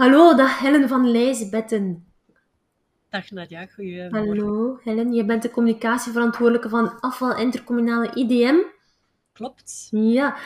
Hallo, 0.00 0.34
dag 0.34 0.58
Helen 0.58 0.88
van 0.88 1.10
Lijsbetten. 1.10 2.04
Dag 3.08 3.30
Nadia, 3.30 3.66
goedemorgen. 3.66 4.18
Hallo 4.18 4.78
Helen, 4.82 5.12
je 5.12 5.24
bent 5.24 5.42
de 5.42 5.50
communicatieverantwoordelijke 5.50 6.68
van 6.68 7.00
afval 7.00 7.36
intercommunale 7.38 8.10
IDM. 8.14 8.56
Klopt. 9.32 9.88
Ja, 9.90 10.36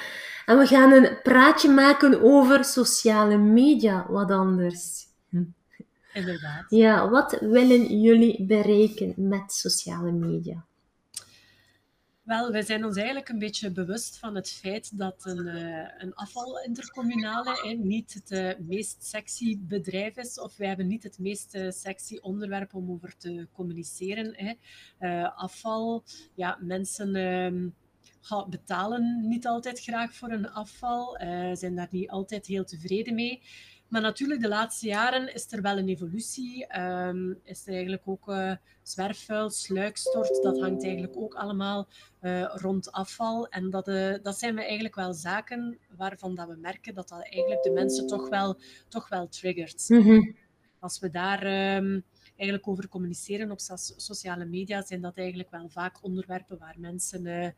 en 0.46 0.58
we 0.58 0.66
gaan 0.66 0.92
een 0.92 1.18
praatje 1.22 1.70
maken 1.70 2.22
over 2.22 2.64
sociale 2.64 3.36
media, 3.36 4.06
wat 4.08 4.30
anders. 4.30 5.06
Inderdaad. 6.12 6.64
Ja, 6.68 7.08
wat 7.08 7.38
willen 7.40 8.00
jullie 8.00 8.44
bereiken 8.44 9.14
met 9.16 9.52
sociale 9.52 10.12
media? 10.12 10.64
Wel, 12.24 12.50
wij 12.50 12.62
zijn 12.62 12.84
ons 12.84 12.96
eigenlijk 12.96 13.28
een 13.28 13.38
beetje 13.38 13.70
bewust 13.70 14.18
van 14.18 14.34
het 14.34 14.50
feit 14.50 14.98
dat 14.98 15.24
een, 15.24 15.46
uh, 15.46 15.88
een 15.98 16.14
afvalintercommunale 16.14 17.62
eh, 17.62 17.78
niet 17.78 18.14
het 18.14 18.30
uh, 18.30 18.66
meest 18.66 19.04
sexy 19.04 19.58
bedrijf 19.60 20.16
is, 20.16 20.40
of 20.40 20.56
wij 20.56 20.68
hebben 20.68 20.86
niet 20.86 21.02
het 21.02 21.18
meest 21.18 21.54
uh, 21.54 21.70
sexy 21.70 22.16
onderwerp 22.16 22.74
om 22.74 22.90
over 22.90 23.16
te 23.16 23.48
communiceren. 23.52 24.58
afval, 25.34 26.04
ja, 26.34 26.58
mensen 26.60 27.14
ehm, 27.14 27.68
betalen 28.50 29.28
niet 29.28 29.46
altijd 29.46 29.80
graag 29.80 30.14
voor 30.14 30.30
een 30.30 30.50
afval, 30.50 31.16
zijn 31.52 31.74
daar 31.74 31.88
niet 31.90 32.10
altijd 32.10 32.46
heel 32.46 32.64
tevreden 32.64 33.14
mee. 33.14 33.42
Maar 33.88 34.00
natuurlijk, 34.00 34.40
de 34.40 34.48
laatste 34.48 34.86
jaren 34.86 35.34
is 35.34 35.52
er 35.52 35.62
wel 35.62 35.78
een 35.78 35.88
evolutie. 35.88 36.80
Um, 36.80 37.40
is 37.42 37.66
er 37.66 37.72
eigenlijk 37.72 38.02
ook 38.04 38.28
uh, 38.28 38.52
zwerfvuil, 38.82 39.50
sluikstort. 39.50 40.42
Dat 40.42 40.60
hangt 40.60 40.82
eigenlijk 40.84 41.16
ook 41.16 41.34
allemaal 41.34 41.88
uh, 42.22 42.54
rond 42.54 42.92
afval. 42.92 43.48
En 43.48 43.70
dat, 43.70 43.88
uh, 43.88 44.14
dat 44.22 44.38
zijn 44.38 44.54
we 44.54 44.62
eigenlijk 44.62 44.94
wel 44.94 45.12
zaken 45.12 45.78
waarvan 45.96 46.34
dat 46.34 46.48
we 46.48 46.56
merken 46.56 46.94
dat 46.94 47.08
dat 47.08 47.22
eigenlijk 47.22 47.62
de 47.62 47.70
mensen 47.70 48.06
toch 48.06 48.28
wel, 48.28 48.58
toch 48.88 49.08
wel 49.08 49.28
triggert. 49.28 49.88
Mm 49.88 50.02
-hmm. 50.02 50.36
Als 50.78 50.98
we 50.98 51.10
daar 51.10 51.42
um, 51.76 52.04
eigenlijk 52.36 52.68
over 52.68 52.88
communiceren 52.88 53.50
op 53.50 53.60
so 53.60 53.74
sociale 53.76 54.44
media, 54.44 54.82
zijn 54.82 55.00
dat 55.00 55.16
eigenlijk 55.16 55.50
wel 55.50 55.68
vaak 55.68 56.02
onderwerpen 56.02 56.58
waar 56.58 56.74
mensen 56.78 57.54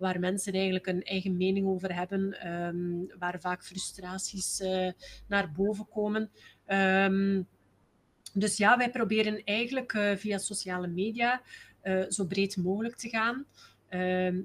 waar 0.00 0.20
mensen 0.20 0.52
eigenlijk 0.52 0.86
een 0.86 1.02
eigen 1.02 1.36
mening 1.36 1.66
over 1.66 1.94
hebben, 1.94 2.52
um, 2.52 3.10
waar 3.18 3.40
vaak 3.40 3.64
frustraties 3.64 4.60
uh, 4.60 4.90
naar 5.26 5.52
boven 5.52 5.88
komen. 5.88 6.30
Um, 6.66 7.46
dus 8.32 8.56
ja, 8.56 8.76
wij 8.76 8.90
proberen 8.90 9.44
eigenlijk 9.44 9.92
uh, 9.92 10.16
via 10.16 10.38
sociale 10.38 10.86
media 10.86 11.42
uh, 11.82 12.04
zo 12.08 12.24
breed 12.24 12.56
mogelijk 12.56 12.96
te 12.96 13.08
gaan. 13.08 13.44
Uh, 13.90 14.00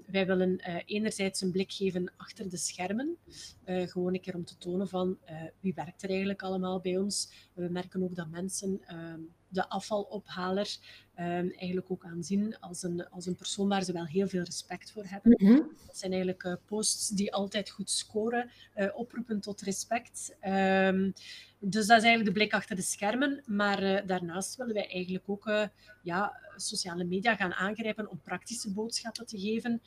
wij 0.05 0.25
willen 0.25 0.59
enerzijds 0.85 1.41
een 1.41 1.51
blik 1.51 1.71
geven 1.71 2.11
achter 2.17 2.49
de 2.49 2.57
schermen. 2.57 3.17
Gewoon 3.65 4.13
een 4.13 4.21
keer 4.21 4.35
om 4.35 4.45
te 4.45 4.57
tonen 4.57 4.87
van 4.87 5.17
wie 5.59 5.73
werkt 5.73 6.03
er 6.03 6.09
eigenlijk 6.09 6.41
allemaal 6.41 6.79
bij 6.79 6.97
ons. 6.97 7.31
We 7.53 7.69
merken 7.69 8.03
ook 8.03 8.15
dat 8.15 8.29
mensen 8.29 8.81
ehm, 8.85 9.19
de 9.55 9.69
afvalophaler 9.69 10.77
um, 11.19 11.51
eigenlijk 11.51 11.91
ook 11.91 12.05
aanzien 12.05 12.59
als 12.59 12.83
een, 12.83 13.09
als 13.09 13.25
een 13.25 13.35
persoon 13.35 13.67
waar 13.67 13.83
ze 13.83 13.93
wel 13.93 14.05
heel 14.05 14.27
veel 14.27 14.43
respect 14.43 14.91
voor 14.91 15.03
hebben. 15.05 15.35
Mm 15.37 15.47
-hmm. 15.47 15.71
Dat 15.87 15.97
zijn 15.97 16.11
eigenlijk 16.11 16.43
uh, 16.43 16.53
posts 16.65 17.09
die 17.09 17.33
altijd 17.33 17.69
goed 17.69 17.89
scoren, 17.89 18.49
uh, 18.77 18.87
oproepen 18.93 19.39
tot 19.39 19.61
respect. 19.61 20.35
Um, 20.47 21.13
dus 21.59 21.87
dat 21.87 21.97
is 21.97 22.03
eigenlijk 22.03 22.25
de 22.25 22.31
blik 22.31 22.53
achter 22.53 22.75
de 22.75 22.81
schermen. 22.81 23.43
Maar 23.45 23.83
uh, 23.83 23.99
daarnaast 24.05 24.55
willen 24.55 24.73
wij 24.73 24.89
eigenlijk 24.89 25.23
ook 25.27 25.69
ja, 26.01 26.39
sociale 26.55 27.03
media 27.03 27.35
gaan 27.35 27.53
aangrijpen 27.53 28.09
om 28.09 28.21
praktische 28.23 28.73
boodschappen 28.73 29.25
te 29.25 29.39
geven. 29.39 29.81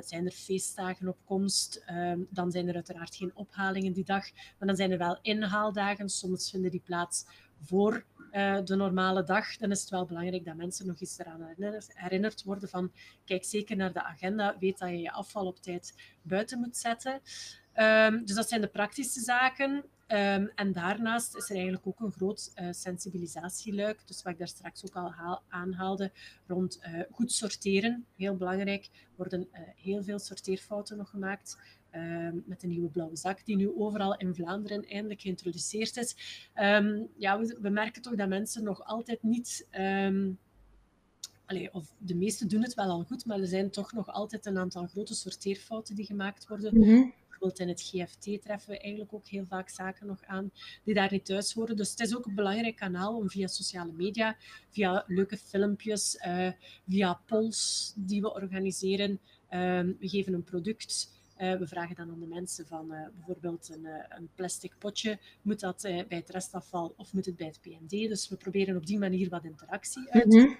zijn 0.00 0.26
er 0.26 0.32
feestdagen 0.32 1.08
op 1.08 1.18
komst, 1.24 1.84
um, 1.90 2.26
dan 2.30 2.50
zijn 2.50 2.68
er 2.68 2.74
uiteraard 2.74 3.16
geen 3.16 3.30
ophalingen 3.34 3.92
die 3.92 4.04
dag. 4.04 4.32
Maar 4.58 4.68
dan 4.68 4.76
zijn 4.76 4.90
er 4.90 4.98
wel 4.98 5.18
inhaaldagen. 5.22 6.08
Soms 6.08 6.50
vinden 6.50 6.70
die 6.70 6.82
plaats 6.84 7.24
voor 7.64 8.04
uh, 8.34 8.64
de 8.64 8.76
normale 8.76 9.24
dag, 9.24 9.56
dan 9.56 9.70
is 9.70 9.80
het 9.80 9.90
wel 9.90 10.06
belangrijk 10.06 10.44
dat 10.44 10.56
mensen 10.56 10.86
nog 10.86 11.00
eens 11.00 11.18
eraan 11.18 11.54
herinnerd, 11.88 12.44
worden 12.44 12.68
van 12.68 12.92
kijk 13.24 13.44
zeker 13.44 13.76
naar 13.76 13.92
de 13.92 14.02
agenda, 14.02 14.56
weet 14.58 14.78
dat 14.78 14.88
je 14.88 15.00
je 15.00 15.12
afval 15.12 15.46
op 15.46 15.58
tijd 15.60 15.94
buiten 16.22 16.58
moet 16.58 16.76
zetten. 16.76 17.20
Um, 17.76 18.24
dus 18.24 18.34
dat 18.34 18.48
zijn 18.48 18.60
de 18.60 18.66
praktische 18.66 19.20
zaken. 19.20 19.84
Um, 20.08 20.50
en 20.54 20.72
daarnaast 20.72 21.36
is 21.36 21.48
er 21.48 21.54
eigenlijk 21.54 21.86
ook 21.86 22.00
een 22.00 22.12
groot 22.12 22.52
uh, 22.54 22.68
sensibilisatieluik. 22.70 24.06
Dus 24.06 24.22
wat 24.22 24.32
ik 24.32 24.38
daar 24.38 24.48
straks 24.48 24.84
ook 24.84 24.94
al 24.94 25.12
haal, 25.12 25.42
aanhaalde, 25.48 26.12
rond 26.46 26.78
uh, 26.82 27.00
goed 27.10 27.32
sorteren. 27.32 28.06
Heel 28.16 28.36
belangrijk, 28.36 28.88
worden 29.16 29.48
heel 29.76 30.02
veel 30.02 30.18
sorteerfouten 30.18 30.96
nog 30.96 31.10
gemaakt. 31.10 31.58
Um, 31.96 32.42
met 32.46 32.60
de 32.60 32.66
nieuwe 32.66 32.88
blauwe 32.88 33.16
zak, 33.16 33.44
die 33.44 33.56
nu 33.56 33.76
overal 33.76 34.16
in 34.16 34.34
Vlaanderen 34.34 34.84
eindelijk 34.88 35.20
geïntroduceerd 35.20 35.96
is. 35.96 36.16
Um, 36.54 37.08
ja, 37.16 37.38
we, 37.38 37.58
we, 37.60 37.68
merken 37.68 38.02
toch 38.02 38.14
dat 38.14 38.28
mensen 38.28 38.64
nog 38.64 38.84
altijd 38.84 39.22
niet. 39.22 39.68
Um, 39.78 40.38
allee, 41.46 41.74
of 41.74 41.94
de 41.98 42.14
meesten 42.14 42.48
doen 42.48 42.62
het 42.62 42.74
wel 42.74 42.88
al 42.88 43.04
goed, 43.04 43.26
maar 43.26 43.40
er 43.40 43.46
zijn 43.46 43.70
toch 43.70 43.92
nog 43.92 44.08
altijd 44.08 44.46
een 44.46 44.58
aantal 44.58 44.86
grote 44.86 45.14
sorteerfouten 45.14 45.94
die 45.94 46.04
gemaakt 46.04 46.48
worden. 46.48 46.74
Mm 46.74 46.82
-hmm. 46.82 47.12
Bijvoorbeeld 47.28 47.58
in 47.58 47.68
het 47.68 47.82
GFT 47.82 48.42
treffen 48.42 48.70
we 48.70 48.78
eigenlijk 48.78 49.12
ook 49.14 49.26
heel 49.26 49.46
vaak 49.46 49.68
zaken 49.68 50.06
nog 50.06 50.24
aan 50.24 50.50
die 50.84 50.94
daar 50.94 51.12
niet 51.12 51.24
thuis 51.24 51.52
horen. 51.52 51.76
Dus 51.76 51.90
het 51.90 52.00
is 52.00 52.16
ook 52.16 52.26
een 52.26 52.34
belangrijk 52.34 52.76
kanaal 52.76 53.16
om 53.16 53.30
via 53.30 53.46
sociale 53.46 53.92
media, 53.92 54.36
via 54.70 55.04
leuke 55.06 55.36
filmpjes, 55.36 56.18
uh, 56.26 56.48
via 56.88 57.20
polls 57.26 57.92
die 57.96 58.20
we 58.20 58.34
organiseren. 58.34 59.20
we 59.98 60.08
geven 60.08 60.34
een 60.34 60.44
product. 60.44 61.13
Uh, 61.38 61.58
we 61.58 61.66
vragen 61.66 61.96
dan 61.96 62.10
aan 62.10 62.20
de 62.20 62.26
mensen 62.26 62.66
van 62.66 62.92
uh, 62.92 63.06
bijvoorbeeld 63.14 63.68
een, 63.68 63.84
uh, 63.84 64.04
een, 64.08 64.28
plastic 64.34 64.72
potje, 64.78 65.18
moet 65.42 65.60
dat 65.60 65.82
bij 65.82 66.18
het 66.18 66.30
restafval 66.30 66.94
of 66.96 67.12
moet 67.12 67.26
het 67.26 67.36
bij 67.36 67.46
het 67.46 67.60
PND? 67.60 67.90
Dus 67.90 68.28
we 68.28 68.36
proberen 68.36 68.76
op 68.76 68.86
die 68.86 68.98
manier 68.98 69.28
wat 69.28 69.44
interactie 69.44 70.10
uit 70.10 70.30
te 70.30 70.38
mm 70.38 70.44
-hmm. 70.44 70.58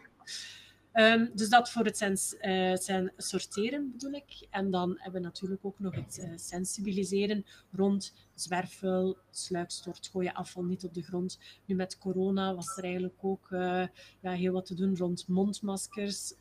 Um, 0.96 1.30
dus 1.34 1.48
dat 1.48 1.70
voor 1.70 1.84
het 1.84 1.96
sens, 1.96 2.34
uh, 2.40 2.76
zijn 2.76 3.12
sorteren 3.16 3.90
bedoel 3.92 4.12
ik. 4.12 4.46
En 4.50 4.70
dan 4.70 4.94
hebben 4.98 5.20
we 5.20 5.26
natuurlijk 5.26 5.64
ook 5.64 5.78
nog 5.78 5.94
het 5.94 6.18
uh, 6.20 6.32
sensibiliseren 6.36 7.44
rond 7.72 8.14
zwerfvuil, 8.34 9.16
sluikstort, 9.30 10.08
gooi 10.12 10.26
je 10.26 10.34
afval 10.34 10.64
niet 10.64 10.84
op 10.84 10.94
de 10.94 11.02
grond. 11.02 11.38
Nu 11.64 11.74
met 11.74 11.98
corona 11.98 12.54
was 12.54 12.76
er 12.76 12.84
eigenlijk 12.84 13.14
ook 13.20 13.50
uh, 13.50 13.86
ja, 14.20 14.32
heel 14.32 14.52
wat 14.52 14.66
te 14.66 14.74
doen 14.74 14.96
rond 14.96 15.28
mondmaskers, 15.28 16.34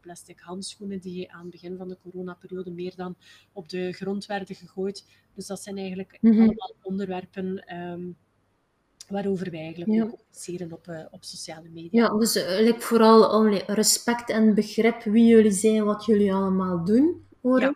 plastic 0.00 0.40
handschoenen 0.40 1.00
die 1.00 1.32
aan 1.32 1.42
het 1.42 1.50
begin 1.50 1.76
van 1.76 1.88
de 1.88 1.98
coronaperiode 2.02 2.70
meer 2.70 2.92
dan 2.96 3.16
op 3.52 3.68
de 3.68 3.92
grond 3.92 4.26
werden 4.26 4.56
gegooid. 4.56 5.06
Dus 5.34 5.46
dat 5.46 5.62
zijn 5.62 5.76
eigenlijk 5.78 6.18
mm 6.20 6.30
-hmm. 6.30 6.40
allemaal 6.40 6.74
onderwerpen 6.82 7.76
um, 7.76 8.16
waarover 9.08 9.50
wij 9.50 9.60
eigenlijk 9.60 9.92
ja. 9.92 10.00
communiceren 10.00 10.72
op, 10.72 10.86
uh, 10.88 10.98
op 11.10 11.24
sociale 11.24 11.68
media. 11.72 12.02
Ja, 12.02 12.18
dus 12.18 12.36
eigenlijk 12.36 12.82
vooral 12.82 13.48
respect 13.66 14.30
en 14.30 14.54
begrip 14.54 15.02
wie 15.02 15.26
jullie 15.26 15.52
zijn, 15.52 15.84
wat 15.84 16.04
jullie 16.04 16.32
allemaal 16.32 16.84
doen, 16.84 17.26
hoor 17.42 17.60
ja. 17.60 17.74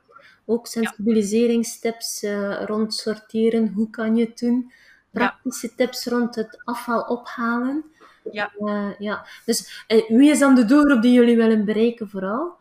Ook 0.51 0.67
sensibiliseringstips 0.67 2.23
uh, 2.23 2.63
rond 2.65 2.95
sorteren, 2.95 3.73
hoe 3.73 3.91
kan 3.91 4.17
je 4.17 4.25
het 4.25 4.39
doen. 4.39 4.73
Praktische 5.11 5.75
tips 5.75 6.07
rond 6.07 6.35
het 6.35 6.61
afval 6.65 7.03
ophalen. 7.03 7.85
Ja. 8.33 8.53
Uh, 8.59 8.91
ja. 8.99 9.27
Dus 9.45 9.85
wie 10.09 10.31
is 10.31 10.39
dan 10.39 10.55
de 10.55 10.65
doelgroep 10.65 11.03
die 11.03 11.13
jullie 11.13 11.37
willen 11.37 11.65
bereiken 11.65 12.09
vooral? 12.09 12.58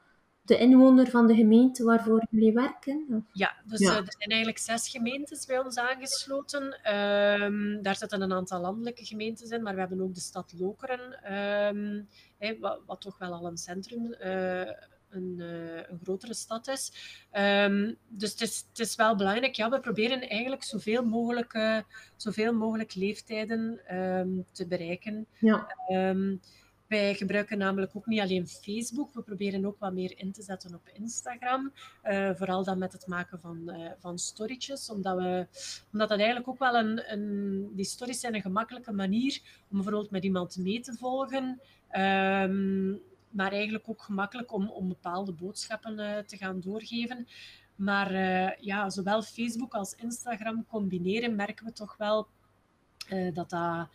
De 0.47 0.57
inwoner 0.57 1.09
van 1.09 1.27
de 1.27 1.35
gemeente 1.35 1.83
waarvoor 1.83 2.27
jullie 2.29 2.53
werken? 2.53 3.27
Ja, 3.31 3.55
dus 3.65 3.79
ja. 3.79 3.91
Uh, 3.91 3.97
er 3.97 4.15
zijn 4.17 4.29
eigenlijk 4.29 4.57
zes 4.57 4.89
gemeentes 4.89 5.45
bij 5.45 5.59
ons 5.59 5.77
aangesloten. 5.77 6.63
Um, 6.63 7.81
daar 7.81 7.95
zitten 7.95 8.21
een 8.21 8.33
aantal 8.33 8.61
landelijke 8.61 9.05
gemeentes 9.05 9.49
in, 9.49 9.63
maar 9.63 9.73
we 9.73 9.79
hebben 9.79 10.01
ook 10.01 10.13
de 10.13 10.19
stad 10.19 10.53
Lokeren, 10.57 11.33
um, 11.33 12.07
hey, 12.37 12.57
wat, 12.59 12.81
wat, 12.85 13.01
toch 13.01 13.17
wel 13.17 13.33
al 13.33 13.45
een 13.45 13.57
centrum, 13.57 14.15
uh, 14.21 14.59
een, 15.09 15.35
uh, 15.37 15.75
een, 15.75 15.99
grotere 16.03 16.33
stad 16.33 16.67
is. 16.67 16.91
Um, 17.31 17.97
dus 18.07 18.31
het 18.31 18.41
is, 18.41 18.65
het 18.69 18.79
is, 18.79 18.95
wel 18.95 19.15
belangrijk. 19.15 19.55
Ja, 19.55 19.69
we 19.69 19.79
proberen 19.79 20.21
eigenlijk 20.21 20.63
zoveel 20.63 21.05
mogelijk, 21.05 21.83
zoveel 22.15 22.53
mogelijk 22.53 22.95
leeftijden 22.95 23.79
te 24.51 24.67
bereiken. 24.67 25.27
Ja. 25.39 25.67
Wij 26.87 27.15
gebruiken 27.15 27.57
namelijk 27.57 27.95
ook 27.95 28.05
niet 28.05 28.19
alleen 28.19 28.47
Facebook, 28.47 29.13
we 29.13 29.21
proberen 29.21 29.65
ook 29.65 29.79
wat 29.79 29.93
meer 29.93 30.13
in 30.19 30.31
te 30.31 30.41
zetten 30.41 30.73
op 30.73 30.89
Instagram. 30.93 31.73
Uh, 32.03 32.31
vooral 32.33 32.63
dan 32.63 32.77
met 32.77 32.93
het 32.93 33.07
maken 33.07 33.39
van, 33.39 33.61
uh, 33.65 33.91
van 33.99 34.17
storytjes, 34.17 34.89
omdat, 34.89 35.17
we, 35.17 35.47
omdat 35.91 36.09
dat 36.09 36.17
eigenlijk 36.17 36.47
ook 36.47 36.59
wel 36.59 36.75
een, 36.75 37.11
een... 37.11 37.69
Die 37.75 37.85
stories 37.85 38.19
zijn 38.19 38.35
een 38.35 38.41
gemakkelijke 38.41 38.91
manier 38.91 39.41
om 39.69 39.77
bijvoorbeeld 39.77 40.11
met 40.11 40.23
iemand 40.23 40.57
mee 40.57 40.79
te 40.79 40.93
volgen. 40.93 41.61
Um, 41.91 43.01
maar 43.29 43.51
eigenlijk 43.51 43.89
ook 43.89 44.01
gemakkelijk 44.01 44.53
om, 44.53 44.69
om 44.69 44.87
bepaalde 44.87 45.31
boodschappen 45.31 45.99
uh, 45.99 46.17
te 46.17 46.37
gaan 46.37 46.59
doorgeven. 46.59 47.27
Maar 47.75 48.13
ja, 48.63 48.89
zowel 48.89 49.21
Facebook 49.21 49.73
als 49.73 49.95
Instagram 49.95 50.65
combineren 50.65 51.35
merken 51.35 51.65
we 51.65 51.71
toch 51.71 51.97
wel 51.97 52.27
dat 53.33 53.49
dat 53.49 53.87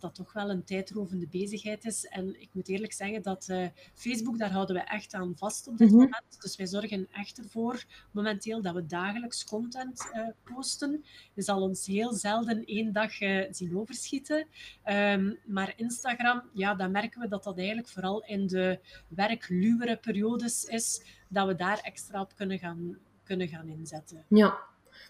dat 0.00 0.14
dat 0.14 0.26
toch 0.26 0.32
wel 0.32 0.50
een 0.50 0.64
tijdrovende 0.64 1.26
bezigheid 1.26 1.84
is. 1.84 2.04
En 2.06 2.40
ik 2.40 2.48
moet 2.52 2.68
eerlijk 2.68 2.92
zeggen 2.92 3.22
dat 3.22 3.48
uh, 3.50 3.66
Facebook, 3.94 4.38
daar 4.38 4.50
houden 4.50 4.76
we 4.76 4.82
echt 4.82 5.14
aan 5.14 5.36
vast 5.36 5.68
op 5.68 5.78
dit 5.78 5.88
mhm. 5.88 5.96
moment. 5.96 6.40
Dus 6.40 6.56
wij 6.56 6.66
zorgen 6.66 7.08
echt 7.12 7.38
ervoor 7.38 7.84
momenteel 8.10 8.62
dat 8.62 8.74
we 8.74 8.86
dagelijks 8.86 9.44
content 9.44 10.10
uh, 10.14 10.28
posten. 10.54 11.04
Je 11.34 11.42
zal 11.42 11.62
ons 11.62 11.86
heel 11.86 12.12
zelden 12.12 12.64
één 12.64 12.92
dag 12.92 13.20
uh, 13.20 13.46
zien 13.50 13.76
overschieten. 13.76 14.46
Um, 14.84 15.38
maar 15.46 15.72
Instagram, 15.76 16.42
ja, 16.52 16.74
dan 16.74 16.90
merken 16.90 17.20
we 17.20 17.28
dat 17.28 17.44
dat 17.44 17.58
eigenlijk 17.58 17.88
vooral 17.88 18.24
in 18.24 18.46
de 18.46 18.78
werkluwere 19.08 19.96
periodes 19.96 20.64
is, 20.64 21.02
dat 21.28 21.46
we 21.46 21.54
daar 21.54 21.78
extra 21.78 22.20
op 22.20 22.36
kunnen 22.36 22.58
gaan, 22.58 22.98
kunnen 23.24 23.48
gaan 23.48 23.68
inzetten. 23.68 24.24
Ja, 24.28 24.58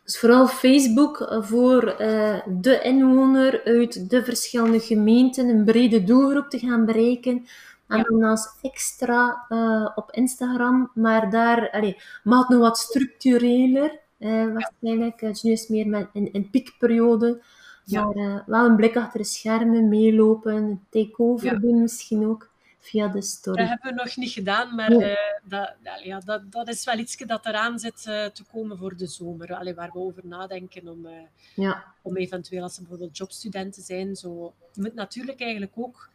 dus 0.07 0.19
vooral 0.19 0.47
Facebook 0.47 1.21
eh, 1.21 1.43
voor 1.43 1.97
uh, 2.01 2.41
de 2.47 2.81
inwoner 2.83 3.65
uit 3.65 4.11
de 4.11 4.25
verschillende 4.25 4.81
gemeenten 4.81 5.49
een 5.49 5.65
brede 5.65 6.05
doelgroep 6.05 6.49
te 6.49 6.59
gaan 6.59 6.85
bereiken. 6.85 7.47
En 7.89 8.03
dan 8.03 8.23
als 8.23 8.49
extra 8.63 9.47
uh, 9.49 9.89
op 9.95 10.11
Instagram, 10.13 10.91
maar 10.95 11.31
daar 11.31 11.71
allee, 11.71 11.97
mag 12.25 12.39
het 12.39 12.49
nog 12.49 12.61
wat 12.61 12.79
structureler, 12.79 13.99
uh, 14.19 14.53
waarschijnlijk. 14.53 15.21
Het 15.21 15.37
is 15.37 15.43
nu 15.43 15.51
eens 15.51 15.69
meer 15.69 15.87
met, 15.87 16.09
in 16.13 16.49
piekperiode. 16.51 17.43
Maar 17.85 18.43
wel 18.47 18.65
een 18.65 18.77
blik 18.77 18.97
achter 18.97 19.21
de 19.21 19.27
schermen, 19.27 19.89
meelopen, 19.89 20.87
take-over 20.91 21.61
doen 21.61 21.81
misschien 21.81 22.27
ook 22.27 22.49
via 22.87 23.09
de 23.09 23.23
story. 23.23 23.57
Dat 23.57 23.69
hebben 23.69 23.95
we 23.95 24.03
nog 24.03 24.17
niet 24.17 24.31
gedaan, 24.31 24.75
maar 24.75 24.93
uh, 24.93 25.17
dat, 25.45 25.75
ja, 26.03 26.21
dat, 26.21 26.53
dat 26.53 26.69
is 26.69 26.85
wel 26.85 26.99
iets 26.99 27.17
dat 27.17 27.47
eraan 27.47 27.79
zit 27.79 28.05
uh, 28.09 28.25
te 28.25 28.45
komen 28.53 28.79
voor 28.79 28.97
de 28.97 29.07
zomer. 29.07 29.55
Allee, 29.55 29.75
waar 29.75 29.91
we 29.93 29.99
over 29.99 30.27
nadenken 30.27 30.89
om, 30.89 31.07
uh, 31.07 31.13
ja. 31.55 31.85
om 32.03 32.17
eventueel, 32.17 32.63
als 32.63 32.75
ze 32.75 32.81
bijvoorbeeld 32.81 33.17
jobstudenten 33.17 33.83
zijn, 33.83 34.17
zo... 34.17 34.55
Je 34.73 34.81
moet 34.81 34.95
natuurlijk 34.95 35.41
eigenlijk 35.41 35.73
ook 35.75 36.11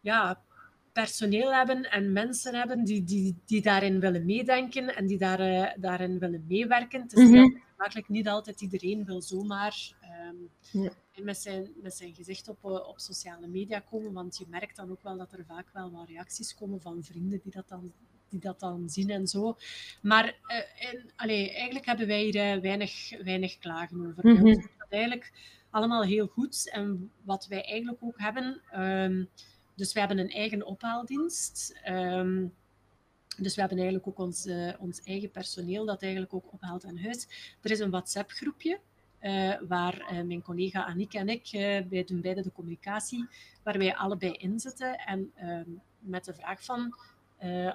ja, 0.00 0.40
personeel 0.92 1.52
hebben 1.52 1.90
en 1.90 2.12
mensen 2.12 2.54
hebben 2.54 2.84
die, 2.84 3.04
die, 3.04 3.36
die 3.46 3.62
daarin 3.62 4.00
willen 4.00 4.24
meedenken 4.24 4.96
en 4.96 5.06
die 5.06 5.18
daar, 5.18 5.74
daarin 5.80 6.18
willen 6.18 6.44
meewerken. 6.48 7.02
Het 7.02 7.12
is 7.12 7.28
mm 7.28 7.34
-hmm. 7.34 7.62
makkelijk 7.76 8.08
niet 8.08 8.28
altijd 8.28 8.60
iedereen 8.60 9.04
wil 9.04 9.22
zomaar... 9.22 9.96
Um, 10.18 10.50
ja 10.82 10.90
met 11.22 11.38
zijn, 11.38 11.72
met 11.82 11.94
zijn 11.94 12.14
gezicht 12.14 12.48
op, 12.48 12.64
eh, 12.64 12.88
op 12.88 12.98
sociale 12.98 13.46
media 13.46 13.80
komen. 13.80 14.12
Want 14.12 14.36
je 14.36 14.44
merkt 14.48 14.76
dan 14.76 14.90
ook 14.90 15.02
wel 15.02 15.16
dat 15.16 15.32
er 15.32 15.44
vaak 15.44 15.66
wel 15.72 15.90
wat 15.90 16.08
reacties 16.08 16.54
komen 16.54 16.80
van 16.80 17.04
vrienden 17.04 17.40
die 17.42 17.52
dat 17.52 17.68
dan, 17.68 17.92
die 18.28 18.40
dat 18.40 18.60
dan 18.60 18.88
zien 18.88 19.10
en 19.10 19.26
zo. 19.26 19.56
Maar 20.02 20.24
uh, 20.24 20.88
en, 20.88 21.10
allee, 21.16 21.52
eigenlijk 21.52 21.86
hebben 21.86 22.06
wij 22.06 22.22
hier 22.22 22.56
uh, 22.56 22.62
weinig, 22.62 23.22
weinig 23.22 23.58
klagen 23.58 24.06
over. 24.06 24.26
Mm 24.26 24.36
-hmm. 24.36 24.54
dat 24.78 24.88
eigenlijk 24.88 25.32
allemaal 25.70 26.02
heel 26.02 26.26
goed. 26.26 26.70
En 26.70 27.10
wat 27.22 27.46
wij 27.46 27.64
eigenlijk 27.64 27.98
ook 28.02 28.18
hebben... 28.18 28.62
Um, 28.74 29.28
dus 29.74 29.92
we 29.92 29.98
hebben 29.98 30.18
een 30.18 30.30
eigen 30.30 30.66
ophaaldienst. 30.66 31.80
Um, 31.88 32.54
dus 33.36 33.54
we 33.54 33.60
hebben 33.60 33.78
eigenlijk 33.78 34.08
ook 34.08 34.18
ons, 34.18 34.46
uh, 34.46 34.72
ons 34.78 35.00
eigen 35.00 35.30
personeel 35.30 35.84
dat 35.86 36.02
eigenlijk 36.02 36.34
ook 36.34 36.52
ophaalt 36.52 36.84
aan 36.84 36.98
huis. 36.98 37.26
Er 37.60 37.70
is 37.70 37.78
een 37.78 37.90
WhatsApp-groepje 37.90 38.80
uh, 39.20 39.54
waar 39.68 40.00
uh, 40.00 40.22
mijn 40.22 40.42
collega 40.42 40.84
Annick 40.84 41.14
en 41.14 41.28
ik, 41.28 41.52
uh, 41.52 41.60
wij 41.90 42.04
doen 42.04 42.20
beide 42.20 42.42
de 42.42 42.52
communicatie, 42.52 43.28
waar 43.62 43.78
wij 43.78 43.96
allebei 43.96 44.32
in 44.32 44.60
zitten 44.60 44.98
en 44.98 45.32
ehm, 45.34 45.70
met 45.98 46.24
de 46.24 46.34
vraag 46.34 46.64
van 46.64 46.94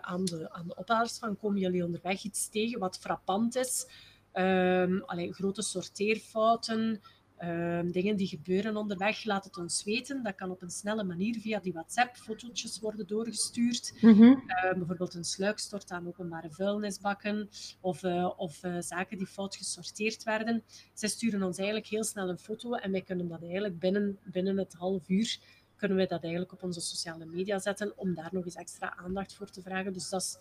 aan, 0.02 0.26
de, 0.26 0.52
aan 0.52 0.68
de 0.68 0.76
ophalers 0.76 1.18
van 1.18 1.38
komen 1.38 1.60
jullie 1.60 1.86
onderweg 1.86 2.24
iets 2.24 2.50
tegen 2.50 2.80
wat 2.80 3.00
frappant 3.00 3.56
is? 3.56 3.88
Um, 4.34 5.04
grote 5.34 5.62
sorteerfouten, 5.62 7.02
Um, 7.48 7.92
dingen 7.92 8.16
die 8.16 8.28
gebeuren 8.28 8.76
onderweg, 8.76 9.24
laat 9.24 9.44
het 9.44 9.58
ons 9.58 9.84
weten. 9.84 10.24
Dat 10.24 10.36
kan 10.36 10.52
op 10.52 10.62
een 10.62 10.70
snelle 10.70 11.04
manier 11.04 11.40
via 11.40 11.60
die 11.60 11.74
WhatsApp 11.74 12.16
fotootjes 12.16 12.80
worden 12.80 13.08
doorgestuurd. 13.08 13.94
Mm 14.02 14.14
-hmm. 14.14 14.44
uh, 14.48 14.74
bijvoorbeeld 14.74 15.14
een 15.14 15.24
sluikstort 15.24 15.92
aan 15.92 16.08
openbare 16.08 16.52
vuilnisbakken 16.52 17.50
of, 17.82 18.04
uh, 18.04 18.32
of 18.38 18.64
uh, 18.64 18.76
zaken 18.80 19.18
die 19.18 19.28
fout 19.28 19.56
gesorteerd 19.56 20.24
werden. 20.24 20.64
Zij 20.94 21.10
sturen 21.10 21.44
ons 21.44 21.58
eigenlijk 21.58 21.88
heel 21.88 22.04
snel 22.04 22.30
een 22.30 22.40
foto 22.40 22.74
en 22.74 22.92
wij 22.92 23.02
kunnen 23.02 23.28
dat 23.28 23.42
eigenlijk 23.42 23.80
binnen, 23.80 24.18
binnen 24.24 24.58
het 24.58 24.74
half 24.74 25.10
uur 25.10 25.40
kunnen 25.76 25.98
wij 25.98 26.08
dat 26.08 26.22
eigenlijk 26.24 26.54
op 26.54 26.64
onze 26.64 26.82
sociale 26.82 27.26
media 27.26 27.60
zetten 27.60 27.98
om 27.98 28.14
daar 28.16 28.30
nog 28.32 28.46
eens 28.46 28.56
extra 28.56 28.96
aandacht 28.98 29.34
voor 29.34 29.50
te 29.50 29.62
vragen. 29.62 29.94
Dus 29.94 30.10
dat 30.10 30.22
is 30.22 30.38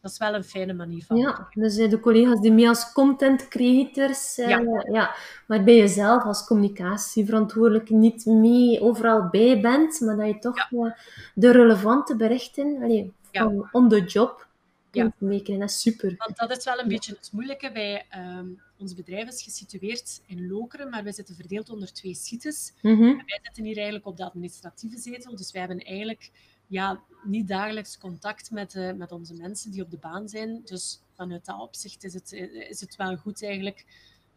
dat 0.00 0.10
is 0.10 0.18
wel 0.18 0.34
een 0.34 0.44
fijne 0.44 0.72
manier 0.72 1.04
van. 1.04 1.16
Ja, 1.16 1.48
dus 1.54 1.74
de 1.74 2.00
collega's 2.00 2.40
die 2.40 2.52
mee 2.52 2.68
als 2.68 2.92
content 2.92 3.48
creators, 3.48 4.38
uh, 4.38 4.48
ja. 4.48 4.84
ja. 4.92 5.14
maar 5.46 5.64
bij 5.64 5.76
jezelf 5.76 6.22
als 6.24 6.44
communicatieverantwoordelijke 6.44 7.94
niet 7.94 8.26
mee 8.26 8.80
overal 8.80 9.28
bij 9.30 9.60
bent, 9.60 10.00
maar 10.00 10.16
dat 10.16 10.26
je 10.26 10.38
toch 10.38 10.56
ja. 10.56 10.68
uh, 10.70 10.92
de 11.34 11.50
relevante 11.50 12.16
berichten 12.16 12.82
allee, 12.82 13.12
van 13.32 13.68
on 13.72 13.88
the 13.88 14.04
job 14.04 14.46
kunt 14.90 15.20
meekrijgen. 15.20 15.58
Dat 15.66 15.70
is 15.70 15.80
super. 15.80 16.14
Want 16.16 16.36
dat 16.36 16.56
is 16.58 16.64
wel 16.64 16.78
een 16.78 16.88
beetje 16.88 17.12
het 17.12 17.30
moeilijke. 17.32 17.72
Wij, 17.72 18.06
um, 18.38 18.60
ons 18.78 18.94
bedrijf 18.94 19.28
is 19.28 19.42
gesitueerd 19.42 20.22
in 20.26 20.48
Lokeren, 20.48 20.90
maar 20.90 21.02
wij 21.02 21.12
zitten 21.12 21.34
verdeeld 21.34 21.70
onder 21.70 21.92
twee 21.92 22.14
sites. 22.14 22.72
Mm 22.82 22.96
-hmm. 22.96 23.16
wij 23.16 23.40
zitten 23.42 23.64
hier 23.64 23.76
eigenlijk 23.76 24.06
op 24.06 24.16
de 24.16 24.24
administratieve 24.24 24.98
zetel, 24.98 25.36
dus 25.36 25.52
wij 25.52 25.60
hebben 25.60 25.80
eigenlijk 25.80 26.30
ja, 26.66 27.02
niet 27.24 27.48
dagelijks 27.48 27.98
contact 27.98 28.50
met, 28.50 28.74
uh, 28.74 28.92
met 28.92 29.12
onze 29.12 29.34
mensen 29.34 29.70
die 29.70 29.82
op 29.82 29.90
de 29.90 29.98
baan 29.98 30.28
zijn. 30.28 30.60
Dus 30.64 31.00
vanuit 31.12 31.44
dat 31.44 31.60
opzicht 31.60 32.04
is 32.04 32.14
het, 32.14 32.32
is 32.70 32.80
het 32.80 32.96
wel 32.96 33.16
goed 33.16 33.44
eigenlijk 33.44 33.84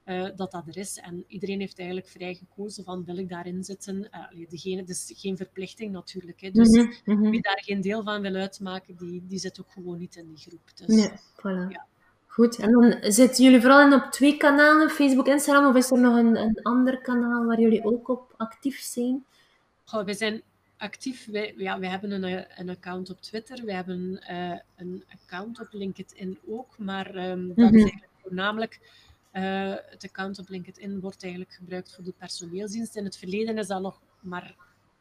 uh, 0.09 0.27
dat 0.35 0.51
dat 0.51 0.67
er 0.67 0.77
is. 0.77 0.97
En 0.97 1.23
iedereen 1.27 1.59
heeft 1.59 1.77
eigenlijk 1.79 2.07
vrij 2.07 2.33
gekozen 2.33 2.83
van 2.83 3.05
wil 3.05 3.17
ik 3.17 3.29
daarin 3.29 3.63
zitten. 3.63 4.09
Uh, 4.33 4.49
degene, 4.49 4.83
dus 4.83 5.13
geen 5.15 5.37
verplichting 5.37 5.91
natuurlijk. 5.91 6.41
Hè. 6.41 6.51
Dus 6.51 6.69
mm 6.77 6.91
-hmm. 7.03 7.29
wie 7.31 7.41
daar 7.41 7.61
geen 7.65 7.81
deel 7.81 8.03
van 8.03 8.21
wil 8.21 8.35
uitmaken, 8.35 8.95
die, 8.97 9.23
die 9.27 9.39
zit 9.39 9.59
ook 9.59 9.71
gewoon 9.71 9.97
niet 9.97 10.15
in 10.15 10.27
die 10.27 10.37
groep. 10.37 10.71
Dus, 10.75 10.87
nee, 10.87 11.09
voilà. 11.09 11.71
Ja. 11.71 11.85
Goed, 12.27 12.59
en 12.59 12.71
dan 12.71 13.11
zitten 13.11 13.43
jullie 13.43 13.61
vooral 13.61 13.87
in 13.87 13.93
op 13.93 14.11
twee 14.11 14.37
kanalen, 14.37 14.89
Facebook, 14.89 15.27
Instagram, 15.27 15.69
of 15.69 15.75
is 15.75 15.91
er 15.91 15.99
nog 15.99 16.17
een, 16.17 16.35
een 16.35 16.61
ander 16.61 17.01
kanaal 17.01 17.45
waar 17.45 17.59
jullie 17.59 17.83
ook 17.83 18.07
op 18.07 18.33
actief 18.37 18.79
zijn? 18.79 19.25
Goh, 19.83 20.05
we 20.05 20.13
zijn 20.13 20.41
actief. 20.79 21.25
Wij, 21.25 21.53
ja, 21.57 21.79
wij 21.79 21.89
hebben 21.89 22.11
een, 22.11 22.45
een 22.55 22.69
account 22.69 23.09
op 23.09 23.21
Twitter, 23.21 23.65
we 23.65 23.73
hebben 23.73 24.23
uh, 24.31 24.59
een 24.75 25.03
account 25.13 25.59
op 25.59 25.67
LinkedIn 25.71 26.37
ook, 26.47 26.77
maar 26.77 27.15
um, 27.15 27.47
dat 27.47 27.57
mm 27.57 27.65
-hmm. 27.65 27.75
is 27.75 27.81
eigenlijk 27.81 28.11
voornamelijk. 28.21 28.79
Uh, 29.33 29.73
het 29.89 30.03
account 30.03 30.39
op 30.39 30.49
LinkedIn 30.49 30.99
wordt 30.99 31.23
eigenlijk 31.23 31.53
gebruikt 31.53 31.95
voor 31.95 32.03
de 32.03 32.13
personeelsdienst. 32.17 32.95
In 32.95 33.03
het 33.03 33.17
verleden 33.17 33.57
is 33.57 33.67
dat 33.67 33.81
nog 33.81 34.01
maar 34.19 34.55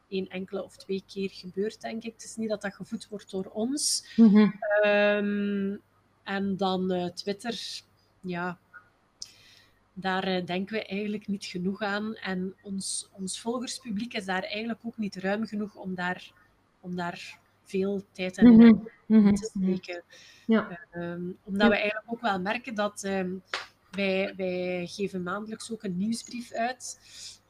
één 0.08 0.28
enkele 0.28 0.64
of 0.64 0.76
twee 0.76 1.02
keer 1.06 1.30
gebeurd, 1.30 1.81
denk 1.81 2.02
ik. 2.02 2.12
Het 2.12 2.24
is 2.24 2.36
niet 2.36 2.48
dat 2.48 2.62
dat 2.62 2.74
gevoed 2.74 3.08
wordt 3.08 3.31
door 3.31 3.50
ons. 3.52 4.12
Mm 4.16 4.28
-hmm. 4.28 4.54
um, 4.84 5.81
en 6.22 6.56
dan 6.56 6.92
uh, 6.92 7.06
Twitter, 7.06 7.82
ja, 8.20 8.58
daar 10.00 10.28
uh, 10.28 10.46
denken 10.46 10.74
we 10.74 10.86
eigenlijk 10.86 11.26
niet 11.26 11.44
genoeg 11.44 11.82
aan. 11.82 12.14
En 12.14 12.55
ons, 12.62 13.08
ons 13.12 13.40
volgerspubliek 13.40 14.14
is 14.14 14.24
daar 14.24 14.43
eigenlijk 14.43 14.81
ook 14.82 14.96
niet 14.96 15.17
ruim 15.17 15.46
genoeg 15.46 15.74
om 15.74 15.94
daar, 15.94 16.32
om 16.81 16.96
daar 16.96 17.38
veel 17.64 18.02
tijd 18.12 18.38
en 18.38 18.46
mm 18.46 18.88
-hmm. 19.06 19.34
te 19.34 19.50
steken. 19.55 20.02
Ja. 20.46 20.81
Um, 20.94 21.36
omdat 21.43 21.69
we 21.69 21.76
eigenlijk 21.76 22.12
ook 22.12 22.20
wel 22.20 22.40
merken 22.40 22.74
dat 22.74 23.05
um, 23.05 23.43
wij, 23.90 24.34
wij 24.36 24.86
geven 24.86 25.22
maandelijks 25.22 25.72
ook 25.72 25.82
een 25.82 25.96
nieuwsbrief 25.96 26.52
uit. 26.52 26.98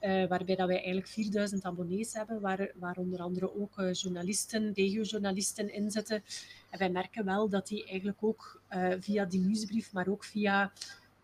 Uh, 0.00 0.28
waarbij 0.28 0.56
dat 0.56 0.66
wij 0.66 0.76
eigenlijk 0.76 1.08
4000 1.08 1.64
abonnees 1.64 2.12
hebben, 2.12 2.40
waar, 2.40 2.70
waar 2.74 2.96
onder 2.96 3.20
andere 3.20 3.60
ook 3.60 3.78
uh, 3.78 3.92
journalisten, 3.92 4.72
regiojournalisten 4.74 5.72
in 5.72 5.90
zitten. 5.90 6.22
En 6.70 6.78
wij 6.78 6.90
merken 6.90 7.24
wel 7.24 7.48
dat 7.48 7.66
die 7.68 7.86
eigenlijk 7.86 8.18
ook 8.20 8.62
uh, 8.70 8.88
via 9.00 9.24
die 9.24 9.40
nieuwsbrief, 9.40 9.92
maar 9.92 10.08
ook 10.08 10.24
via 10.24 10.72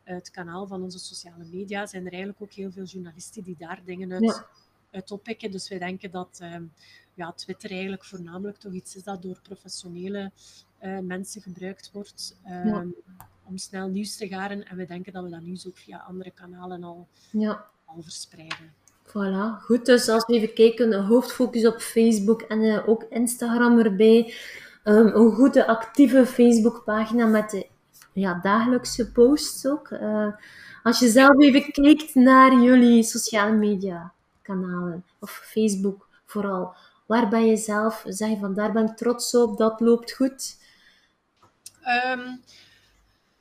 het 0.05 0.31
kanaal 0.31 0.67
van 0.67 0.83
onze 0.83 0.99
sociale 0.99 1.45
media 1.45 1.87
zijn 1.87 2.07
er 2.07 2.13
eigenlijk 2.13 2.43
ook 2.43 2.53
heel 2.53 2.71
veel 2.71 2.85
journalisten 2.85 3.43
die 3.43 3.57
daar 3.59 3.81
dingen 3.85 4.13
uit, 4.13 4.23
ja. 4.23 4.47
uit 4.91 5.11
oppikken. 5.11 5.51
Dus 5.51 5.69
wij 5.69 5.79
denken 5.79 6.11
dat 6.11 6.41
um, 6.43 6.73
ja, 7.15 7.33
Twitter 7.33 7.71
eigenlijk 7.71 8.05
voornamelijk 8.05 8.57
toch 8.57 8.73
iets 8.73 8.97
is 8.97 9.03
dat 9.03 9.23
door 9.23 9.39
professionele 9.43 10.31
uh, 10.83 10.99
mensen 10.99 11.43
gebruikt 11.43 11.91
wordt 11.93 12.37
um, 12.47 12.69
ja. 12.69 12.87
om 13.45 13.59
snel 13.59 13.89
nieuws 13.89 14.17
te 14.17 14.29
garen. 14.29 14.67
En 14.67 14.77
we 14.77 14.87
denken 14.87 15.13
dat 15.13 15.25
we 15.25 15.31
dat 15.31 15.43
nieuws 15.43 15.67
ook 15.67 15.79
via 15.79 15.99
andere 15.99 16.31
kanalen 16.31 16.85
al, 16.85 17.09
ja. 17.31 17.67
al 17.85 18.03
verspreiden. 18.03 18.73
Voilà, 19.07 19.61
goed. 19.61 19.87
Dus 19.87 20.09
als 20.09 20.27
we 20.27 20.35
even 20.35 20.55
kijken, 20.55 21.05
hoofdfocus 21.05 21.67
op 21.67 21.81
Facebook 21.81 22.43
en 22.43 22.61
uh, 22.61 22.89
ook 22.89 23.03
Instagram 23.03 23.79
erbij. 23.79 24.35
Um, 24.85 25.07
een 25.07 25.33
goede 25.33 25.67
actieve 25.67 26.27
Facebookpagina 26.27 27.27
met 27.27 27.51
de 27.51 27.67
ja, 28.15 28.39
dagelijkse 28.43 29.13
posts 29.13 29.67
ook. 29.67 29.91
Uh, 29.91 30.33
als 30.83 30.99
je 30.99 31.09
zelf 31.09 31.41
even 31.41 31.73
kijkt 31.73 32.15
naar 32.15 32.63
jullie 32.63 33.03
sociale 33.03 33.53
media 33.53 34.13
kanalen 34.43 35.05
of 35.21 35.31
Facebook 35.31 36.09
vooral, 36.25 36.75
waar 37.07 37.29
ben 37.29 37.47
je 37.47 37.57
zelf, 37.57 38.05
zeg 38.07 38.29
je 38.29 38.39
van 38.39 38.55
daar 38.55 38.73
ben 38.73 38.87
ik 38.87 38.97
trots 38.97 39.35
op, 39.35 39.59
dat 39.59 39.81
loopt 39.81 40.13
goed? 40.13 40.57
Um, 42.07 42.43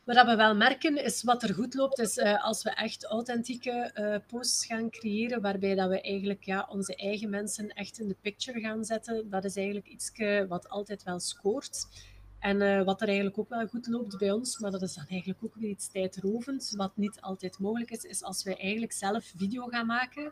Wat 0.03 0.25
we 0.25 0.35
wel 0.35 0.55
merken 0.55 1.03
is 1.03 1.23
wat 1.23 1.43
er 1.43 1.53
goed 1.53 1.73
loopt, 1.73 1.99
is 1.99 2.17
uh, 2.17 2.43
als 2.43 2.63
we 2.63 2.69
echt 2.69 3.05
authentieke 3.05 3.91
uh, 3.95 4.15
posts 4.27 4.65
gaan 4.65 4.89
creëren, 4.89 5.41
waarbij 5.41 5.75
dat 5.75 5.89
we 5.89 6.01
eigenlijk 6.01 6.43
ja, 6.43 6.67
onze 6.69 6.95
eigen 6.95 7.29
mensen 7.29 7.69
echt 7.69 7.99
in 7.99 8.07
de 8.07 8.17
picture 8.21 8.59
gaan 8.59 8.83
zetten. 8.83 9.29
Dat 9.29 9.43
is 9.43 9.55
eigenlijk 9.55 9.87
iets 9.87 10.11
wat 10.47 10.69
altijd 10.69 11.03
wel 11.03 11.19
scoort. 11.19 11.87
En 12.43 12.61
uh, 12.61 12.83
wat 12.83 13.01
er 13.01 13.07
eigenlijk 13.07 13.37
ook 13.37 13.49
wel 13.49 13.67
goed 13.67 13.87
loopt 13.87 14.17
bij 14.17 14.31
ons, 14.31 14.59
maar 14.59 14.71
dat 14.71 14.81
is 14.81 14.93
dan 14.93 15.05
eigenlijk 15.07 15.43
ook 15.43 15.55
weer 15.55 15.69
iets 15.69 15.87
tijdrovend, 15.87 16.73
wat 16.75 16.97
niet 16.97 17.21
altijd 17.21 17.59
mogelijk 17.59 17.91
is, 17.91 18.03
is 18.03 18.23
als 18.23 18.43
wij 18.43 18.57
eigenlijk 18.57 18.91
zelf 18.91 19.31
video 19.35 19.67
gaan 19.67 19.85
maken. 19.85 20.31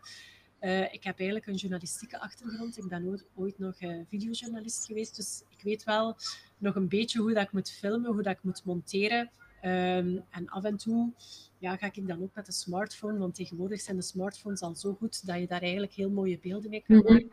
ik 0.92 1.04
heb 1.04 1.18
eigenlijk 1.18 1.48
een 1.48 1.56
journalistieke 1.56 2.20
achtergrond. 2.20 2.78
Ik 2.78 2.88
ben 2.88 3.08
ooit, 3.08 3.26
ooit 3.36 3.60
nog 3.60 3.78
videojournalist 4.10 4.86
geweest, 4.86 5.16
dus 5.16 5.44
ik 5.50 5.62
weet 5.64 5.84
wel 5.84 6.16
nog 6.58 6.76
een 6.76 6.88
beetje 6.88 7.20
hoe 7.20 7.34
dat 7.34 7.44
ik 7.44 7.52
moet 7.52 7.72
filmen, 7.72 8.14
hoe 8.14 8.24
dat 8.24 8.34
ik 8.34 8.44
moet 8.44 8.64
monteren. 8.66 9.32
Ehm, 9.62 10.18
en 10.30 10.50
af 10.50 10.64
en 10.64 10.78
toe 10.78 11.14
ja, 11.58 11.78
ga 11.78 11.86
ik 11.86 12.08
dan 12.08 12.24
ook 12.24 12.36
met 12.36 12.46
de 12.46 12.52
smartphone, 12.52 13.18
want 13.18 13.36
tegenwoordig 13.36 13.82
zijn 13.82 13.98
de 13.98 14.04
smartphones 14.04 14.62
al 14.62 14.76
zo 14.76 14.94
goed 14.94 15.26
dat 15.26 15.40
je 15.40 15.48
daar 15.48 15.62
eigenlijk 15.62 15.94
heel 15.94 16.10
mooie 16.10 16.40
beelden 16.40 16.70
mee 16.70 16.84
kan 16.88 16.96
mhm. 16.96 17.14
maken. 17.14 17.30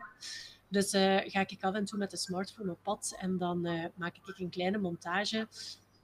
Dus 0.69 0.93
uh, 0.93 1.17
ga 1.23 1.39
ik 1.39 1.57
af 1.61 1.73
en 1.73 1.85
toe 1.85 1.99
met 1.99 2.11
de 2.11 2.17
smartphone 2.17 2.71
op 2.71 2.79
pad 2.83 3.15
en 3.19 3.37
dan 3.37 3.67
uh, 3.67 3.85
maak 3.95 4.15
ik 4.15 4.39
een 4.39 4.49
kleine 4.49 4.77
montage. 4.77 5.47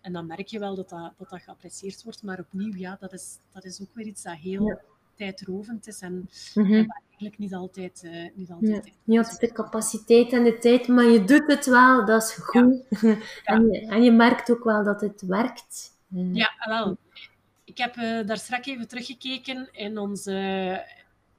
En 0.01 0.13
dan 0.13 0.25
merk 0.25 0.48
je 0.48 0.60
wel 0.60 0.75
dat 0.75 0.89
dat, 0.89 1.12
dat, 1.17 1.29
dat 1.29 1.41
geapprecieerd 1.41 2.03
wordt. 2.03 2.24
Maar 2.24 2.39
opnieuw, 2.39 2.75
ja, 2.75 2.98
dat 3.00 3.13
is, 3.13 3.38
dat 3.53 3.63
is 3.63 3.81
ook 3.81 3.93
weer 3.93 4.05
iets 4.05 4.24
dat 4.24 4.36
heel 4.36 4.79
tijdrovend 5.15 5.88
is. 5.88 6.01
En, 6.01 6.29
mm 6.53 6.88
eigenlijk 7.19 7.51
niet 7.51 7.53
altijd, 7.53 8.01
uh, 8.05 8.29
niet 8.34 8.51
altijd 8.51 8.86
ja. 8.86 8.91
Niet 9.03 9.17
altijd 9.17 9.39
de 9.39 9.51
capaciteit 9.51 10.31
en 10.31 10.43
de 10.43 10.57
tijd, 10.57 10.88
maar 10.88 11.05
je 11.05 11.24
doet 11.24 11.48
het 11.48 11.65
wel, 11.65 12.05
dat 12.05 12.24
is 12.24 12.34
goed. 12.34 12.84
en, 13.43 13.72
je, 13.72 13.88
en 13.88 14.03
je 14.03 14.12
merkt 14.12 14.51
ook 14.51 14.63
wel 14.63 14.84
dat 14.84 15.01
het 15.01 15.22
werkt. 15.22 15.98
Ja, 16.10 16.51
wel. 16.65 16.98
Ik 17.63 17.77
heb 17.77 17.95
daar 18.27 18.38
straks 18.38 18.67
even 18.67 18.88
teruggekeken 18.88 19.69
in 19.72 19.98
onze, 19.98 20.31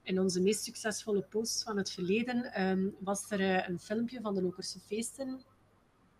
in 0.07 0.21
onze 0.21 0.41
meest 0.41 0.65
succesvolle 0.65 1.23
posts 1.23 1.63
van 1.63 1.77
het 1.77 1.91
verleden. 1.91 2.63
Um, 2.63 2.95
was 2.99 3.31
er 3.31 3.41
uh, 3.41 3.69
een 3.69 3.79
filmpje 3.79 4.21
van 4.21 4.35
de 4.35 4.43
Lokerse 4.43 4.81
Feesten. 4.81 5.41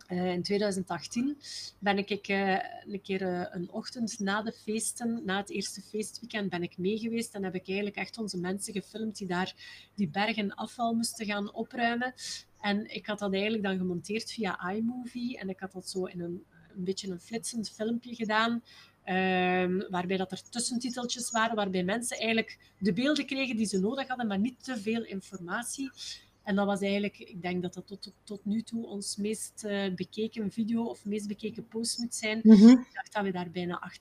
Uh, 0.09 0.31
in 0.31 0.43
2018 0.43 1.37
ben 1.79 1.97
ik 1.97 2.09
een 2.09 3.01
keer 3.01 3.49
een 3.51 3.71
ochtend 3.71 4.19
na 4.19 4.41
de 4.41 4.51
feesten, 4.51 5.21
na 5.25 5.37
het 5.37 5.49
eerste 5.49 5.81
feestweekend, 5.81 6.49
ben 6.49 6.63
ik 6.63 6.77
mee 6.77 6.97
geweest 6.97 7.35
en 7.35 7.43
heb 7.43 7.55
ik 7.55 7.67
eigenlijk 7.67 7.97
echt 7.97 8.17
onze 8.17 8.39
mensen 8.39 8.73
gefilmd 8.73 9.17
die 9.17 9.27
daar 9.27 9.55
die 9.95 10.09
bergen 10.09 10.55
afval 10.55 10.93
moesten 10.93 11.25
gaan 11.25 11.53
opruimen. 11.53 12.13
En 12.61 12.93
ik 12.93 13.05
had 13.05 13.19
dat 13.19 13.33
eigenlijk 13.33 13.63
dan 13.63 13.77
gemonteerd 13.77 14.31
via 14.31 14.71
iMovie 14.71 15.37
en 15.37 15.49
ik 15.49 15.59
had 15.59 15.71
dat 15.71 15.89
zo 15.89 16.05
in 16.05 16.21
een 16.21 16.45
een 16.77 16.83
beetje 16.83 17.11
een 17.11 17.19
flitsend 17.19 17.69
filmpje 17.69 18.15
gedaan. 18.15 18.63
Um, 19.09 19.85
waarbij 19.89 20.17
dat 20.17 20.31
er 20.31 20.49
tussentiteltjes 20.49 21.31
waren, 21.31 21.55
waarbij 21.55 21.83
mensen 21.83 22.17
eigenlijk 22.17 22.57
de 22.79 22.93
beelden 22.93 23.25
kregen 23.25 23.55
die 23.55 23.65
ze 23.65 23.79
nodig 23.79 24.07
hadden, 24.07 24.27
maar 24.27 24.39
niet 24.39 24.63
te 24.63 24.77
veel 24.77 25.03
informatie. 25.03 25.91
En 26.43 26.55
dat 26.55 26.65
was 26.65 26.81
eigenlijk, 26.81 27.19
ik 27.19 27.41
denk 27.41 27.61
dat 27.61 27.73
dat 27.73 27.87
tot, 27.87 28.13
tot, 28.23 28.45
nu 28.45 28.61
toe 28.61 28.85
ons 28.85 29.15
meest 29.15 29.63
uh, 29.65 29.93
bekeken 29.95 30.51
video 30.51 30.83
of 30.83 31.05
meest 31.05 31.27
bekeken 31.27 31.67
post 31.67 31.97
moet 31.97 32.15
zijn. 32.15 32.39
Mm 32.43 32.55
-hmm. 32.55 32.69
Ik 32.69 32.93
dacht 32.93 33.13
dat 33.13 33.23
we 33.23 33.31
daar 33.31 33.49
bijna 33.51 33.91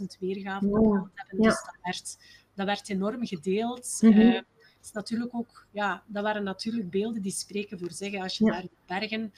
18.000 0.00 0.18
weergaven 0.20 0.68
op 0.68 0.84
gehad 0.84 1.10
hebben. 1.14 1.44
Ja. 1.44 1.48
Dus 1.48 1.64
dat 1.64 1.76
werd, 1.82 2.18
dat 2.54 2.66
werd 2.66 2.88
enorm 2.88 3.26
gedeeld. 3.26 3.98
Mm 4.00 4.12
-hmm. 4.12 4.20
uh, 4.20 4.40
is 4.82 4.92
natuurlijk 4.92 5.34
ook, 5.34 5.66
ja, 5.70 6.02
dat 6.06 6.22
waren 6.22 6.42
natuurlijk 6.42 6.90
beelden 6.90 7.22
die 7.22 7.32
spreken 7.32 7.78
voor 7.78 7.92
zich. 7.92 8.22
Als 8.22 8.38
je 8.38 8.44
ja. 8.44 8.50
naar 8.50 8.66
bergen 8.86 9.32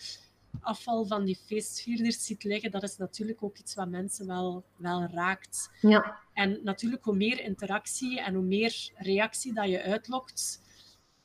afval 0.61 1.07
van 1.07 1.25
die 1.25 1.39
feestvierders 1.47 2.25
ziet 2.25 2.45
liggen, 2.45 2.71
dat 2.71 2.83
is 2.83 2.97
natuurlijk 2.97 3.43
ook 3.43 3.59
iets 3.59 3.75
wat 3.75 3.89
mensen 3.89 4.27
wel, 4.27 4.65
wel 4.77 5.09
raakt. 5.13 5.71
Ja. 5.81 6.17
En 6.33 6.61
natuurlijk, 6.63 7.05
hoe 7.05 7.17
meer 7.17 7.41
interactie 7.41 8.21
en 8.21 8.35
hoe 8.35 8.45
meer 8.45 8.91
reactie 8.97 9.55
dat 9.55 9.69
je 9.69 9.83
uitlokt, 9.83 10.63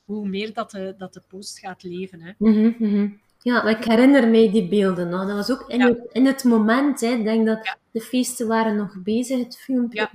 hoe 0.06 0.28
meer 0.28 0.54
dat 0.54 0.72
de, 0.72 0.96
dat 0.98 1.14
de 1.14 1.22
post 1.28 1.60
gaat 1.60 1.84
leven. 1.84 2.22
Hè. 2.22 2.32
Mm 2.38 2.76
-hmm, 2.78 3.22
Ja, 3.40 3.64
ik 3.64 3.84
herinner 3.84 4.28
mij 4.28 4.52
die 4.52 4.68
beelden 4.68 5.10
nog. 5.10 5.28
Dat 5.28 5.36
was 5.36 5.52
ook 5.52 5.70
in, 5.70 5.82
het, 5.82 6.00
in 6.12 6.26
het 6.26 6.44
moment. 6.44 7.02
Hè. 7.02 7.08
Ik 7.08 7.24
denk 7.24 7.46
dat 7.46 7.78
de 7.92 8.02
feesten 8.02 8.48
waren 8.48 8.76
nog 8.76 9.02
bezig. 9.04 9.40
Het 9.40 9.58
filmpje 9.58 10.10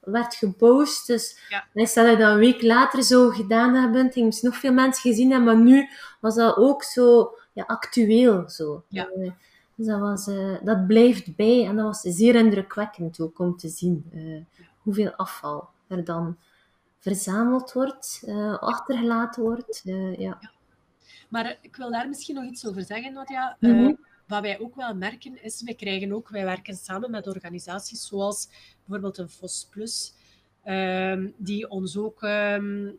werd 0.00 0.34
gepost. 0.34 1.06
Dus 1.06 1.38
stel 1.74 2.04
dat 2.04 2.12
je 2.12 2.18
dat 2.18 2.32
een 2.32 2.38
week 2.38 2.62
later 2.62 3.02
zo 3.02 3.28
gedaan 3.28 3.74
hebben, 3.74 4.04
misschien 4.04 4.50
nog 4.50 4.58
veel 4.58 4.72
mensen 4.72 5.10
gezien 5.10 5.30
hebben. 5.30 5.54
Maar 5.54 5.64
nu 5.64 5.88
was 6.20 6.34
dat 6.34 6.56
ook 6.56 6.82
zo 6.82 7.30
ja, 7.58 7.64
actueel. 7.66 8.48
Zo. 8.48 8.84
Ja. 8.88 9.08
Uh, 9.16 9.30
dus 9.74 9.86
dat, 9.86 10.00
was, 10.00 10.28
uh, 10.28 10.56
dat 10.64 10.86
blijft 10.86 11.36
bij 11.36 11.66
en 11.66 11.76
dat 11.76 11.84
was 11.84 12.00
zeer 12.00 12.34
indrukwekkend 12.34 13.20
ook 13.20 13.38
om 13.38 13.56
te 13.56 13.68
zien 13.68 14.10
uh, 14.14 14.44
hoeveel 14.78 15.10
afval 15.10 15.68
er 15.88 16.04
dan 16.04 16.36
verzameld 16.98 17.72
wordt, 17.72 18.22
achtergelaten 18.60 19.42
wordt. 19.42 19.82
ja. 19.84 20.14
ja. 20.18 20.52
Maar 21.28 21.58
ik 21.60 21.76
wil 21.76 21.90
daar 21.90 22.08
misschien 22.08 22.34
nog 22.34 22.44
iets 22.44 22.66
over 22.66 22.84
zeggen, 22.84 23.12
Nadia. 23.12 23.56
Mm 23.60 23.70
-hmm. 23.70 23.98
Wat 24.26 24.42
wij 24.42 24.60
ook 24.60 24.74
wel 24.74 24.94
merken 24.94 25.42
is, 25.42 25.62
wij 25.62 25.74
krijgen 25.74 26.12
ook, 26.12 26.28
wij 26.28 26.44
werken 26.44 26.76
samen 26.76 27.10
met 27.10 27.26
organisaties 27.26 28.06
zoals 28.06 28.48
bijvoorbeeld 28.84 29.18
een 29.18 29.28
FOS 29.28 29.68
Plus, 29.70 30.14
um, 30.64 31.34
die 31.36 31.70
ons 31.70 31.96
ook 31.96 32.22
um, 32.22 32.98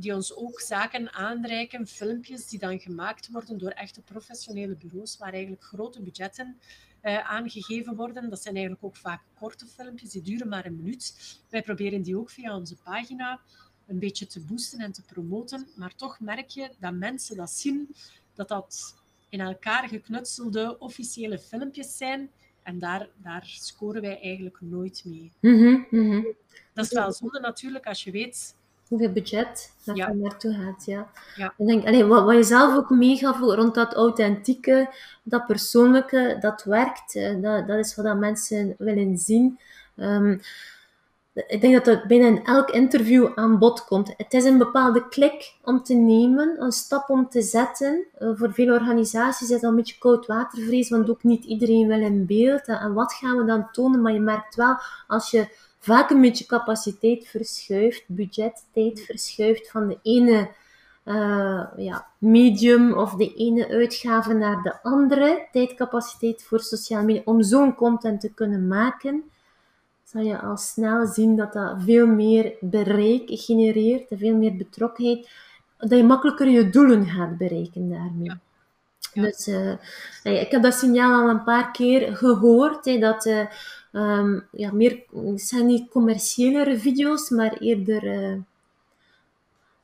die 0.00 0.14
ons 0.14 0.34
ook 0.34 0.60
zaken 0.60 1.12
aanreiken, 1.12 1.86
filmpjes 1.86 2.48
die 2.48 2.58
dan 2.58 2.80
gemaakt 2.80 3.30
worden 3.30 3.58
door 3.58 3.70
echte 3.70 4.00
professionele 4.00 4.74
bureaus, 4.74 5.16
waar 5.16 5.32
eigenlijk 5.32 5.64
grote 5.64 6.02
budgetten 6.02 6.58
uh, 7.02 7.30
aangegeven 7.30 7.96
worden. 7.96 8.30
Dat 8.30 8.42
zijn 8.42 8.54
eigenlijk 8.54 8.84
ook 8.84 8.96
vaak 8.96 9.22
korte 9.38 9.66
filmpjes, 9.66 10.10
die 10.10 10.22
duren 10.22 10.48
maar 10.48 10.66
een 10.66 10.76
minuut. 10.76 11.38
Wij 11.48 11.62
proberen 11.62 12.02
die 12.02 12.18
ook 12.18 12.30
via 12.30 12.56
onze 12.56 12.76
pagina 12.76 13.40
een 13.86 13.98
beetje 13.98 14.26
te 14.26 14.40
boosten 14.40 14.78
en 14.78 14.92
te 14.92 15.02
promoten, 15.02 15.68
maar 15.74 15.94
toch 15.94 16.20
merk 16.20 16.48
je 16.48 16.70
dat 16.78 16.92
mensen 16.92 17.36
dat 17.36 17.50
zien, 17.50 17.94
dat 18.34 18.48
dat 18.48 18.96
in 19.28 19.40
elkaar 19.40 19.88
geknutselde 19.88 20.78
officiële 20.78 21.38
filmpjes 21.38 21.96
zijn. 21.96 22.30
En 22.62 22.78
daar, 22.78 23.08
daar 23.16 23.44
scoren 23.46 24.02
wij 24.02 24.20
eigenlijk 24.20 24.60
nooit 24.60 25.02
mee. 25.04 25.32
Mm 25.40 25.86
-hmm, 25.90 26.34
Dat 26.72 26.84
is 26.84 26.92
wel 26.92 27.12
zonde 27.12 27.40
natuurlijk 27.40 27.86
als 27.86 28.04
je 28.04 28.10
weet 28.10 28.54
hoeveel 28.90 29.12
budget 29.12 29.72
dat 29.84 29.96
ja. 29.96 30.08
er 30.08 30.16
naartoe 30.16 30.54
gaat. 30.54 30.84
Ja. 30.84 31.10
ja. 31.36 31.54
Ik 31.56 31.66
denk, 31.66 31.86
allee, 31.86 32.04
wat, 32.04 32.24
wat 32.24 32.34
je 32.34 32.42
zelf 32.42 32.76
ook 32.76 32.90
meegaf 32.90 33.40
rond 33.40 33.74
dat 33.74 33.94
authentieke, 33.94 34.94
dat 35.22 35.46
persoonlijke, 35.46 36.36
dat 36.40 36.64
werkt. 36.64 37.14
Eh, 37.14 37.42
dat, 37.42 37.66
dat 37.66 37.78
is 37.78 37.94
wat 37.94 38.04
dat 38.04 38.16
mensen 38.16 38.74
willen 38.78 39.18
zien. 39.18 39.58
Um, 39.96 40.40
ik 41.32 41.60
denk 41.60 41.74
dat 41.74 41.84
dat 41.84 42.04
bijna 42.04 42.26
in 42.26 42.44
elk 42.44 42.70
interview 42.70 43.28
aan 43.34 43.58
bod 43.58 43.84
komt. 43.84 44.14
Het 44.16 44.34
is 44.34 44.44
een 44.44 44.58
bepaalde 44.58 45.08
klik 45.08 45.54
om 45.64 45.82
te 45.82 45.94
nemen, 45.94 46.62
een 46.62 46.72
stap 46.72 47.10
om 47.10 47.28
te 47.28 47.42
zetten. 47.42 48.06
Uh, 48.18 48.30
voor 48.34 48.52
veel 48.52 48.72
organisaties 48.72 49.50
is 49.50 49.60
dat 49.60 49.70
een 49.70 49.76
beetje 49.76 49.98
koudwatervrees, 49.98 50.88
want 50.88 51.10
ook 51.10 51.22
niet 51.22 51.44
iedereen 51.44 51.88
wil 51.88 52.00
in 52.00 52.26
beeld. 52.26 52.66
En 52.66 52.94
wat 52.94 53.12
gaan 53.12 53.36
we 53.36 53.44
dan 53.44 53.70
tonen? 53.72 54.02
Maar 54.02 54.12
je 54.12 54.20
merkt 54.20 54.54
wel, 54.54 54.76
als 55.06 55.30
je 55.30 55.48
vaak 55.80 56.10
een 56.10 56.20
beetje 56.20 56.46
capaciteit 56.46 57.28
verschuift, 57.28 58.04
budget, 58.06 58.64
tijd 58.72 59.00
verschuift 59.00 59.70
van 59.70 59.88
de 59.88 59.98
ene 60.02 60.48
uh, 61.04 61.66
ja, 61.76 62.06
medium 62.18 62.92
of 62.92 63.14
de 63.14 63.34
ene 63.34 63.68
uitgave 63.68 64.32
naar 64.32 64.62
de 64.62 64.82
andere. 64.82 65.48
Tijdcapaciteit 65.52 66.42
voor 66.42 66.60
sociale 66.60 67.04
media 67.04 67.22
om 67.24 67.42
zo'n 67.42 67.74
content 67.74 68.20
te 68.20 68.32
kunnen 68.34 68.68
maken, 68.68 69.22
zal 70.04 70.22
je 70.22 70.40
al 70.40 70.56
snel 70.56 71.06
zien 71.06 71.36
dat 71.36 71.52
dat 71.52 71.74
veel 71.78 72.06
meer 72.06 72.54
bereik 72.60 73.22
genereert, 73.26 74.06
veel 74.10 74.36
meer 74.36 74.56
betrokkenheid, 74.56 75.30
dat 75.78 75.90
je 75.90 76.04
makkelijker 76.04 76.48
je 76.48 76.70
doelen 76.70 77.06
gaat 77.06 77.38
bereiken 77.38 77.88
daarmee. 77.88 78.32
Dus 79.14 79.48
uh, 79.48 79.72
ik 80.22 80.50
heb 80.50 80.62
dat 80.62 80.74
signaal 80.74 81.22
al 81.22 81.28
een 81.28 81.44
paar 81.44 81.70
keer 81.70 82.16
gehoord, 82.16 82.84
hè, 82.84 82.98
dat 82.98 83.26
uh, 83.26 83.46
um, 83.92 84.46
ja, 84.52 84.72
meer, 84.72 85.02
het 85.24 85.40
zijn 85.40 85.66
niet 85.66 85.90
commerciëlere 85.90 86.78
video's, 86.78 87.30
maar 87.30 87.52
eerder 87.52 88.04
uh, 88.04 88.36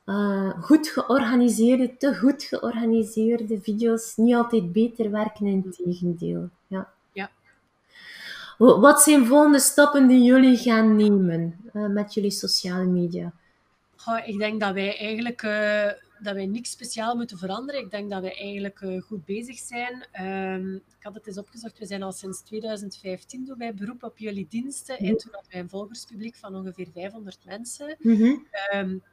uh, 0.05 0.63
goed 0.63 0.87
georganiseerde, 0.87 1.97
te 1.97 2.15
goed 2.15 2.43
georganiseerde 2.43 3.61
video's 3.61 4.15
niet 4.15 4.35
altijd 4.35 4.71
beter 4.71 5.11
werken, 5.11 5.45
in 5.45 5.71
tegendeel. 5.71 6.49
Ja. 6.67 6.93
ja. 7.11 7.29
Wat 8.57 9.01
zijn 9.01 9.25
volgende 9.25 9.59
stappen 9.59 10.07
die 10.07 10.23
jullie 10.23 10.57
gaan 10.57 10.95
nemen 10.95 11.69
uh, 11.73 11.87
met 11.87 12.13
jullie 12.13 12.31
sociale 12.31 12.85
media? 12.85 13.31
Ik 14.25 14.37
denk 14.37 14.59
dat 14.59 14.73
wij 14.73 14.97
eigenlijk 14.97 15.41
dat 16.19 16.33
wij 16.33 16.45
niks 16.45 16.71
speciaal 16.71 17.15
moeten 17.15 17.37
veranderen. 17.37 17.81
Ik 17.81 17.91
denk 17.91 18.09
dat 18.09 18.21
we 18.21 18.35
eigenlijk 18.35 18.81
uh, 18.81 19.01
goed 19.01 19.25
bezig 19.25 19.57
zijn. 19.57 20.07
Um, 20.25 20.75
ik 20.75 21.03
had 21.03 21.13
het 21.13 21.27
eens 21.27 21.37
opgezocht. 21.37 21.79
We 21.79 21.85
zijn 21.85 22.03
al 22.03 22.11
sinds 22.11 22.41
2015 22.41 23.45
doen 23.45 23.57
wij 23.57 23.73
beroep 23.73 24.03
op 24.03 24.17
jullie 24.17 24.47
diensten. 24.49 24.97
En 24.97 25.17
toen 25.17 25.31
hadden 25.31 25.51
wij 25.51 25.61
een 25.61 25.69
volgerspubliek 25.69 26.35
van 26.35 26.55
ongeveer 26.55 26.87
500 26.93 27.45
mensen. 27.45 27.97
Mm 27.99 28.15
-hmm. 28.15 28.47
um, 28.73 29.03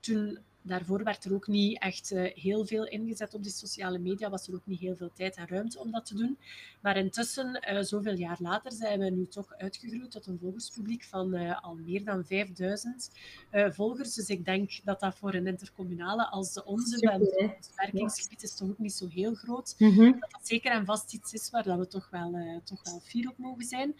toen 0.00 0.38
daarvoor 0.66 1.04
werd 1.04 1.24
er 1.24 1.34
ook 1.34 1.46
niet 1.46 1.78
echt 1.78 2.10
heel 2.34 2.66
veel 2.66 2.86
ingezet 2.86 3.34
op 3.34 3.42
die 3.42 3.52
sociale 3.52 3.98
media, 3.98 4.30
was 4.30 4.48
er 4.48 4.54
ook 4.54 4.66
niet 4.66 4.80
heel 4.80 4.96
veel 4.96 5.10
tijd 5.14 5.36
en 5.36 5.48
ruimte 5.48 5.78
om 5.78 5.90
dat 5.90 6.06
te 6.06 6.14
doen. 6.14 6.38
Maar 6.80 6.96
intussen, 6.96 7.60
zoveel 7.80 8.14
jaar 8.14 8.36
later, 8.40 8.72
zijn 8.72 8.98
we 8.98 9.10
nu 9.10 9.26
toch 9.26 9.54
uitgegroeid 9.56 10.10
tot 10.10 10.26
een 10.26 10.38
volgerspubliek 10.38 11.04
van 11.04 11.34
al 11.60 11.74
meer 11.74 12.04
dan 12.04 12.24
5000 12.24 13.10
volgers. 13.50 14.14
Dus 14.14 14.28
ik 14.28 14.44
denk 14.44 14.70
dat 14.84 15.00
dat 15.00 15.16
voor 15.16 15.34
een 15.34 15.46
intercommunale 15.46 16.26
als 16.26 16.52
de 16.52 16.64
onze, 16.64 17.08
het 17.36 17.72
werkingsgebied 17.76 18.42
is 18.42 18.54
toch 18.54 18.68
ook 18.68 18.78
niet 18.78 18.92
zo 18.92 19.08
heel 19.08 19.34
groot, 19.34 19.74
mhm. 19.78 20.12
dat 20.20 20.30
dat 20.30 20.46
zeker 20.46 20.72
en 20.72 20.84
vast 20.84 21.14
iets 21.14 21.32
is 21.32 21.50
waar 21.50 21.62
dat 21.62 21.78
we 21.78 21.86
toch 21.86 22.08
wel, 22.10 22.60
toch 22.64 22.84
wel 22.84 23.00
fier 23.00 23.28
op 23.28 23.38
mogen 23.38 23.64
zijn. 23.64 23.94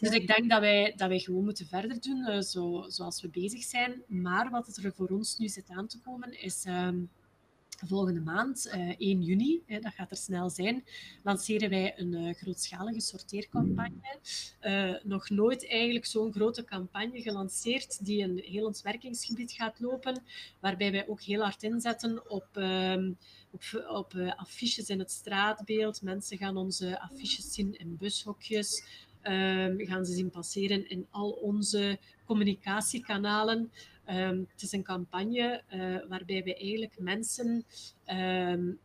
Dus 0.00 0.10
ik 0.10 0.26
denk 0.26 0.50
dat 0.50 0.60
wij, 0.60 0.92
dat 0.96 1.08
wij 1.08 1.18
gewoon 1.18 1.44
moeten 1.44 1.66
verder 1.66 2.00
doen 2.00 2.42
zo, 2.42 2.84
zoals 2.88 3.22
we 3.22 3.28
bezig 3.28 3.62
zijn. 3.62 4.02
Maar 4.06 4.50
wat 4.50 4.76
er 4.76 4.92
voor 4.92 5.08
ons 5.08 5.38
nu 5.38 5.48
zit 5.48 5.68
aan 5.68 5.86
te 5.86 5.93
komen, 6.00 6.42
is 6.42 6.64
ehm, 6.64 6.96
volgende 7.86 8.20
maand, 8.20 8.66
uh, 8.66 8.90
eh, 8.90 8.94
1 8.98 9.22
juni, 9.22 9.62
hè, 9.66 9.80
dat 9.80 9.92
gaat 9.92 10.10
er 10.10 10.16
snel 10.16 10.50
zijn, 10.50 10.84
lanceren 11.22 11.70
wij 11.70 11.98
een 11.98 12.12
uh, 12.12 12.34
grootschalige 12.34 13.00
sorteercampagne. 13.00 14.18
Uh, 14.62 14.94
nog 15.02 15.30
nooit 15.30 15.68
eigenlijk 15.68 16.06
zo'n 16.06 16.32
grote 16.32 16.64
campagne 16.64 17.22
gelanceerd 17.22 18.04
die 18.04 18.22
een 18.22 18.38
heel 18.38 18.66
ons 18.66 18.82
werkingsgebied 18.82 19.52
gaat 19.52 19.80
lopen, 19.80 20.22
waarbij 20.60 20.92
wij 20.92 21.08
ook 21.08 21.20
heel 21.20 21.42
hard 21.42 21.62
inzetten 21.62 22.30
op, 22.30 22.48
ehm, 22.52 23.12
op, 23.50 23.62
op 23.88 24.14
affiches 24.36 24.88
in 24.88 24.98
het 24.98 25.10
straatbeeld. 25.10 26.02
Mensen 26.02 26.38
gaan 26.38 26.56
onze 26.56 27.00
affiches 27.00 27.52
zien 27.52 27.78
in 27.78 27.96
bushokjes. 27.96 28.84
Um, 29.22 29.86
gaan 29.86 30.04
ze 30.04 30.12
zien 30.12 30.30
passeren 30.30 30.88
in 30.88 31.06
al 31.10 31.30
onze 31.30 31.98
communicatiekanalen. 32.24 33.72
Um, 34.08 34.48
het 34.52 34.62
is 34.62 34.72
een 34.72 34.82
campagne 34.82 35.62
uh, 35.74 36.08
waarbij 36.08 36.42
we 36.42 36.56
eigenlijk 36.56 36.98
mensen 36.98 37.64
um, 38.06 38.78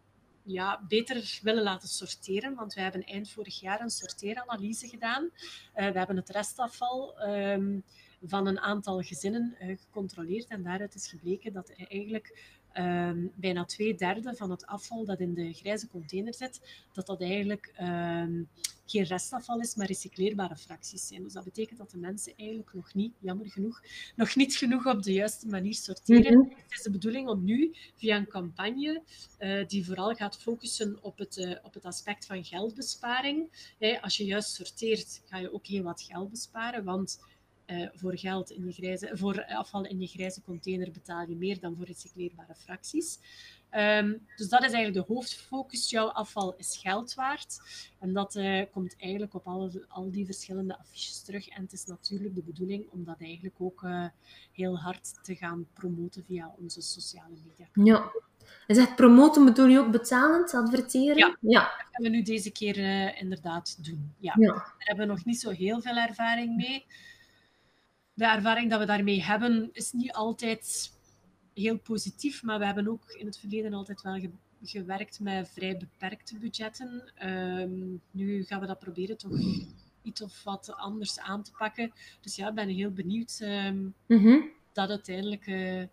ja, 0.43 0.81
beter 0.87 1.39
willen 1.41 1.63
laten 1.63 1.89
sorteren. 1.89 2.55
Want 2.55 2.73
we 2.73 2.81
hebben 2.81 3.03
eind 3.03 3.29
vorig 3.29 3.59
jaar 3.59 3.81
een 3.81 3.89
sorteeranalyse 3.89 4.87
gedaan. 4.87 5.23
Uh, 5.23 5.31
we 5.73 5.97
hebben 5.97 6.15
het 6.15 6.29
restafval 6.29 7.21
um, 7.27 7.83
van 8.23 8.47
een 8.47 8.59
aantal 8.59 9.01
gezinnen 9.01 9.55
uh, 9.61 9.77
gecontroleerd. 9.77 10.47
En 10.47 10.63
daaruit 10.63 10.95
is 10.95 11.07
gebleken 11.07 11.53
dat 11.53 11.73
eigenlijk 11.87 12.58
um, 12.73 13.31
bijna 13.35 13.65
twee 13.65 13.95
derde 13.95 14.35
van 14.35 14.49
het 14.51 14.65
afval 14.65 15.05
dat 15.05 15.19
in 15.19 15.33
de 15.33 15.53
grijze 15.53 15.87
container 15.87 16.33
zit, 16.33 16.85
dat 16.93 17.05
dat 17.05 17.21
eigenlijk 17.21 17.73
um, 17.81 18.47
geen 18.89 19.03
restafval 19.03 19.59
is, 19.59 19.75
maar 19.75 19.87
recycleerbare 19.87 20.55
fracties 20.55 21.07
zijn. 21.07 21.23
Dus 21.23 21.33
dat 21.33 21.43
betekent 21.43 21.79
dat 21.79 21.91
de 21.91 21.97
mensen 21.97 22.33
eigenlijk 22.35 22.73
nog 22.73 22.93
niet, 22.93 23.13
jammer 23.19 23.49
genoeg, 23.49 23.81
nog 24.15 24.35
niet 24.35 24.55
genoeg 24.55 24.85
op 24.85 25.03
de 25.03 25.13
juiste 25.13 25.47
manier 25.47 25.73
sorteren. 25.73 26.37
Mm 26.37 26.41
-hmm. 26.41 26.57
Het 26.57 26.77
is 26.77 26.81
de 26.81 26.91
bedoeling 26.91 27.27
om 27.27 27.43
nu 27.43 27.75
via 27.95 28.17
een 28.17 28.27
campagne 28.27 29.01
uh, 29.39 29.67
die 29.67 29.85
vooral 29.85 30.13
gaat 30.13 30.41
focussen 30.41 31.03
op 31.03 31.17
het, 31.17 31.37
uh, 31.37 31.55
op 31.63 31.73
het 31.73 31.85
aspect 31.85 32.25
van 32.25 32.45
geldbesparing. 32.45 33.73
Hey, 33.79 34.01
als 34.01 34.17
je 34.17 34.25
juist 34.25 34.53
sorteert, 34.53 35.21
ga 35.25 35.37
je 35.37 35.53
ook 35.53 35.65
heel 35.65 35.83
wat 35.83 36.01
geld 36.01 36.29
besparen, 36.29 36.83
want 36.83 37.19
uh, 37.71 37.87
voor, 37.93 38.17
geld 38.17 38.49
in 38.49 38.65
je 38.65 38.71
grijze, 38.71 39.09
voor 39.13 39.45
afval 39.45 39.85
in 39.85 39.99
je 39.99 40.07
grijze 40.07 40.41
container 40.41 40.91
betaal 40.91 41.25
je 41.27 41.35
meer 41.35 41.59
dan 41.59 41.75
voor 41.75 41.85
recycleerbare 41.85 42.55
fracties. 42.55 43.19
Um, 43.71 44.25
dus 44.35 44.49
dat 44.49 44.63
is 44.63 44.71
eigenlijk 44.71 45.07
de 45.07 45.13
hoofdfocus. 45.13 45.89
Jouw 45.89 46.07
afval 46.07 46.53
is 46.57 46.79
geld 46.81 47.13
waard. 47.13 47.59
En 47.99 48.13
dat 48.13 48.35
uh, 48.35 48.61
komt 48.71 48.95
eigenlijk 48.97 49.33
op 49.33 49.47
alle, 49.47 49.85
al 49.87 50.11
die 50.11 50.25
verschillende 50.25 50.77
affiches 50.77 51.21
terug. 51.21 51.47
En 51.47 51.61
het 51.61 51.73
is 51.73 51.85
natuurlijk 51.85 52.35
de 52.35 52.43
bedoeling 52.43 52.85
om 52.89 53.03
dat 53.03 53.21
eigenlijk 53.21 53.55
ook 53.57 53.81
uh, 53.81 54.05
heel 54.51 54.77
hard 54.77 55.23
te 55.23 55.35
gaan 55.35 55.67
promoten 55.73 56.23
via 56.27 56.53
onze 56.57 56.81
sociale 56.81 57.35
media. 57.47 57.67
Ja. 57.73 58.11
En 58.67 58.75
zegt 58.75 58.95
promoten 58.95 59.45
bedoel 59.45 59.67
je 59.67 59.79
ook 59.79 59.91
betalend, 59.91 60.53
adverteren? 60.53 61.17
Ja, 61.17 61.37
ja. 61.41 61.61
dat 61.61 61.87
gaan 61.91 62.03
we 62.03 62.09
nu 62.09 62.21
deze 62.21 62.51
keer 62.51 62.77
uh, 62.77 63.21
inderdaad 63.21 63.85
doen. 63.85 64.13
Ja. 64.19 64.33
ja. 64.39 64.53
Daar 64.53 64.75
hebben 64.77 65.07
we 65.07 65.13
nog 65.13 65.25
niet 65.25 65.39
zo 65.39 65.49
heel 65.49 65.81
veel 65.81 65.95
ervaring 65.95 66.55
mee 66.55 66.85
de 68.19 68.25
ervaring 68.25 68.69
dat 68.69 68.79
we 68.79 68.85
daarmee 68.85 69.23
hebben 69.23 69.69
is 69.71 69.91
niet 69.91 70.13
altijd 70.13 70.91
heel 71.53 71.77
positief, 71.77 72.43
maar 72.43 72.59
we 72.59 72.65
hebben 72.65 72.87
ook 72.87 73.11
in 73.11 73.25
het 73.25 73.39
verleden 73.39 73.73
altijd 73.73 74.01
wel 74.01 74.19
gewerkt 74.63 75.19
met 75.19 75.49
vrij 75.49 75.77
beperkte 75.77 76.37
budgetten. 76.37 77.13
Um, 77.23 78.01
nu 78.11 78.43
gaan 78.43 78.59
we 78.59 78.65
dat 78.65 78.79
proberen 78.79 79.17
toch 79.17 79.39
iets 80.01 80.21
of 80.21 80.43
wat 80.43 80.73
anders 80.75 81.19
aan 81.19 81.43
te 81.43 81.51
pakken. 81.57 81.91
Dus 82.21 82.35
ja, 82.35 82.47
ik 82.47 82.55
ben 82.55 82.67
heel 82.67 82.91
benieuwd 82.91 83.39
um, 83.41 83.93
mm 84.05 84.17
-hmm. 84.17 84.49
dat 84.73 84.89
uiteindelijk... 84.89 85.47
Uh, 85.47 85.83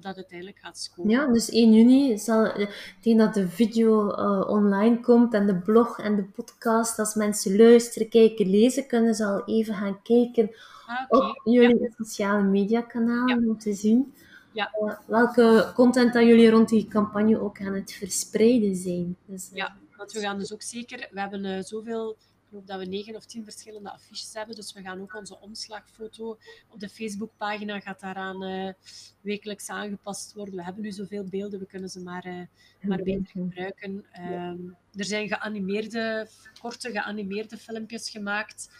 dat 0.00 0.16
uiteindelijk 0.16 0.58
gaat 0.58 0.78
scoren. 0.78 1.10
Ja, 1.10 1.26
dus 1.26 1.50
1 1.50 1.72
juni 1.72 2.18
zal, 2.18 2.52
tegen 3.00 3.18
dat 3.18 3.34
de 3.34 3.48
video 3.48 4.08
uh, 4.08 4.48
online 4.48 5.00
komt 5.00 5.34
en 5.34 5.46
de 5.46 5.56
blog 5.56 5.98
en 5.98 6.16
de 6.16 6.24
podcast, 6.24 6.98
als 6.98 7.14
mensen 7.14 7.56
luisteren, 7.56 8.08
kijken, 8.08 8.50
lezen, 8.50 8.86
kunnen 8.86 9.14
ze 9.14 9.24
al 9.24 9.44
even 9.44 9.74
gaan 9.74 10.02
kijken 10.02 10.50
ah, 10.86 11.04
okay. 11.08 11.28
op 11.28 11.40
jullie 11.44 11.80
ja. 11.80 11.88
sociale 11.96 12.42
media 12.42 12.80
kanalen 12.80 13.40
ja. 13.42 13.48
om 13.48 13.58
te 13.58 13.72
zien 13.72 14.12
ja. 14.52 14.70
uh, 14.82 14.92
welke 15.06 15.72
content 15.74 16.12
dat 16.12 16.24
jullie 16.24 16.50
rond 16.50 16.68
die 16.68 16.88
campagne 16.88 17.40
ook 17.40 17.60
aan 17.60 17.74
het 17.74 17.92
verspreiden 17.92 18.76
zijn. 18.76 19.16
Dus, 19.24 19.50
uh, 19.50 19.56
ja, 19.56 19.76
want 19.96 20.12
we 20.12 20.20
gaan 20.20 20.38
dus 20.38 20.52
ook 20.52 20.62
zeker, 20.62 21.08
we 21.10 21.20
hebben 21.20 21.64
zoveel 21.64 22.16
geloof 22.50 22.64
dat 22.64 22.78
we 22.78 22.84
negen 22.84 23.16
of 23.16 23.24
tien 23.24 23.44
verschillende 23.44 23.92
affiches 23.92 24.34
hebben. 24.34 24.56
Dus 24.56 24.72
we 24.72 24.82
gaan 24.82 25.00
ook 25.00 25.14
onze 25.14 25.40
omslagfoto 25.40 26.38
op 26.68 26.80
de 26.80 26.88
Facebookpagina 26.88 27.80
gaat 27.80 28.00
daaraan 28.00 28.42
uh, 28.42 28.72
wekelijks 29.20 29.68
aangepast 29.68 30.34
worden. 30.34 30.54
We 30.54 30.64
hebben 30.64 30.82
nu 30.82 30.92
zoveel 30.92 31.24
beelden, 31.24 31.60
we 31.60 31.66
kunnen 31.66 31.88
ze 31.88 32.00
maar, 32.00 32.26
uh, 32.26 32.40
maar 32.80 33.02
beter 33.02 33.26
gebruiken. 33.26 34.04
Um, 34.32 34.76
er 34.94 35.04
zijn 35.04 35.28
geanimeerde, 35.28 36.28
korte 36.60 36.90
geanimeerde 36.90 37.56
filmpjes 37.56 38.10
gemaakt. 38.10 38.70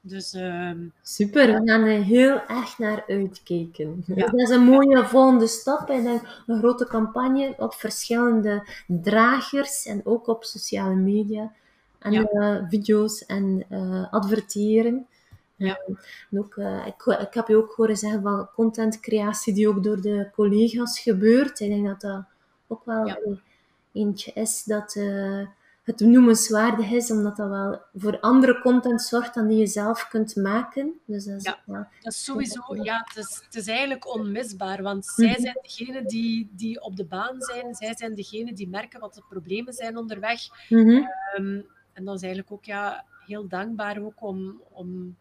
Dus, 0.00 0.34
um, 0.34 0.92
Super, 1.02 1.46
we 1.46 1.68
gaan 1.68 1.82
er 1.82 2.04
heel 2.04 2.46
erg 2.46 2.78
naar 2.78 3.04
uitkijken. 3.06 4.04
Ja. 4.06 4.14
Dat 4.14 4.40
is 4.40 4.48
een 4.48 4.64
mooie 4.64 5.04
volgende 5.04 5.46
stap. 5.46 5.90
En 5.90 6.06
een 6.46 6.58
grote 6.58 6.86
campagne 6.86 7.54
op 7.58 7.74
verschillende 7.74 8.68
dragers 8.86 9.86
en 9.86 10.06
ook 10.06 10.26
op 10.26 10.44
sociale 10.44 10.94
media 10.94 11.52
en 12.06 12.12
ja. 12.12 12.28
uh, 12.32 12.68
video's 12.68 13.26
en 13.26 13.64
uh, 13.70 14.12
adverteren. 14.12 15.06
Ja. 15.56 15.78
En 16.30 16.38
ook, 16.38 16.56
uh, 16.56 16.86
ik, 16.86 17.18
ik 17.20 17.34
heb 17.34 17.48
je 17.48 17.56
ook 17.56 17.72
horen 17.72 17.96
zeggen 17.96 18.22
van 18.22 18.48
contentcreatie 18.54 19.54
die 19.54 19.68
ook 19.68 19.82
door 19.82 20.00
de 20.00 20.28
collega's 20.34 20.98
gebeurt. 20.98 21.60
Ik 21.60 21.68
denk 21.68 21.86
dat 21.86 22.00
dat 22.00 22.24
ook 22.66 22.84
wel 22.84 23.06
ja. 23.06 23.18
eentje 23.92 24.32
is 24.34 24.64
dat 24.64 24.96
het 25.86 26.00
noemenswaardig 26.00 26.90
is, 26.90 27.10
omdat 27.10 27.36
dat 27.36 27.48
wel 27.48 27.80
voor 27.94 28.20
andere 28.20 28.60
content 28.60 29.02
zorgt 29.02 29.34
dan 29.34 29.48
die 29.48 29.58
je 29.58 29.66
zelf 29.66 30.08
kunt 30.08 30.36
maken. 30.36 31.00
Dus 31.04 31.24
dat 31.24 31.36
is, 31.36 31.44
ja, 31.44 31.58
ja, 31.66 31.88
dat 32.02 32.12
is 32.12 32.24
sowieso, 32.24 32.62
ja, 32.82 33.04
het 33.06 33.24
is, 33.24 33.42
het 33.44 33.54
is 33.54 33.66
eigenlijk 33.66 34.14
onmisbaar, 34.14 34.82
want 34.82 35.06
zij 35.06 35.30
mhm. 35.30 35.40
zijn 35.40 35.58
degene 35.62 36.04
die, 36.04 36.50
die 36.52 36.80
op 36.80 36.96
de 36.96 37.04
baan 37.04 37.36
zijn, 37.38 37.74
zij 37.74 37.96
zijn 37.96 38.14
degene 38.14 38.52
die 38.52 38.68
merken 38.68 39.00
wat 39.00 39.14
de 39.14 39.22
problemen 39.28 39.72
zijn 39.72 39.96
onderweg. 39.96 40.40
Mm 40.68 40.88
-hmm. 40.88 41.08
um, 41.36 41.66
en 41.96 42.04
dat 42.04 42.14
is 42.14 42.22
eigenlijk 42.22 42.52
ook 42.52 42.64
ja, 42.64 43.04
heel 43.26 43.48
dankbaar 43.48 44.02
ook 44.02 44.22
om, 44.22 44.62
om, 44.70 45.16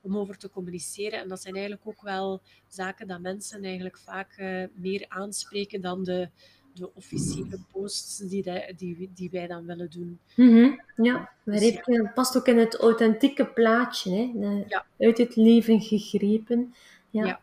om 0.00 0.16
over 0.16 0.38
te 0.38 0.50
communiceren. 0.50 1.20
En 1.20 1.28
dat 1.28 1.42
zijn 1.42 1.54
eigenlijk 1.54 1.86
ook 1.86 2.02
wel 2.02 2.40
zaken 2.68 3.06
dat 3.06 3.20
mensen 3.20 3.64
eigenlijk 3.64 3.98
vaak 3.98 4.36
uh, 4.38 4.64
meer 4.74 5.04
aanspreken 5.08 5.80
dan 5.80 6.04
de, 6.04 6.28
de 6.74 6.94
officiële 6.94 7.58
posts 7.72 8.16
die, 8.16 8.42
de, 8.42 8.72
die, 8.76 9.10
die 9.14 9.30
wij 9.30 9.46
dan 9.46 9.66
willen 9.66 9.90
doen. 9.90 10.18
Mm 10.36 10.48
-hmm. 10.48 10.80
Ja, 10.96 11.32
dus, 11.44 11.80
ja. 11.84 12.10
past 12.14 12.36
ook 12.36 12.46
in 12.46 12.58
het 12.58 12.76
authentieke 12.76 13.46
plaatje, 13.46 14.10
hè? 14.10 14.32
De, 14.34 14.64
ja. 14.68 14.86
uit 14.98 15.18
het 15.18 15.36
leven 15.36 15.80
gegrepen. 15.80 16.74
ja. 17.10 17.24
ja. 17.26 17.40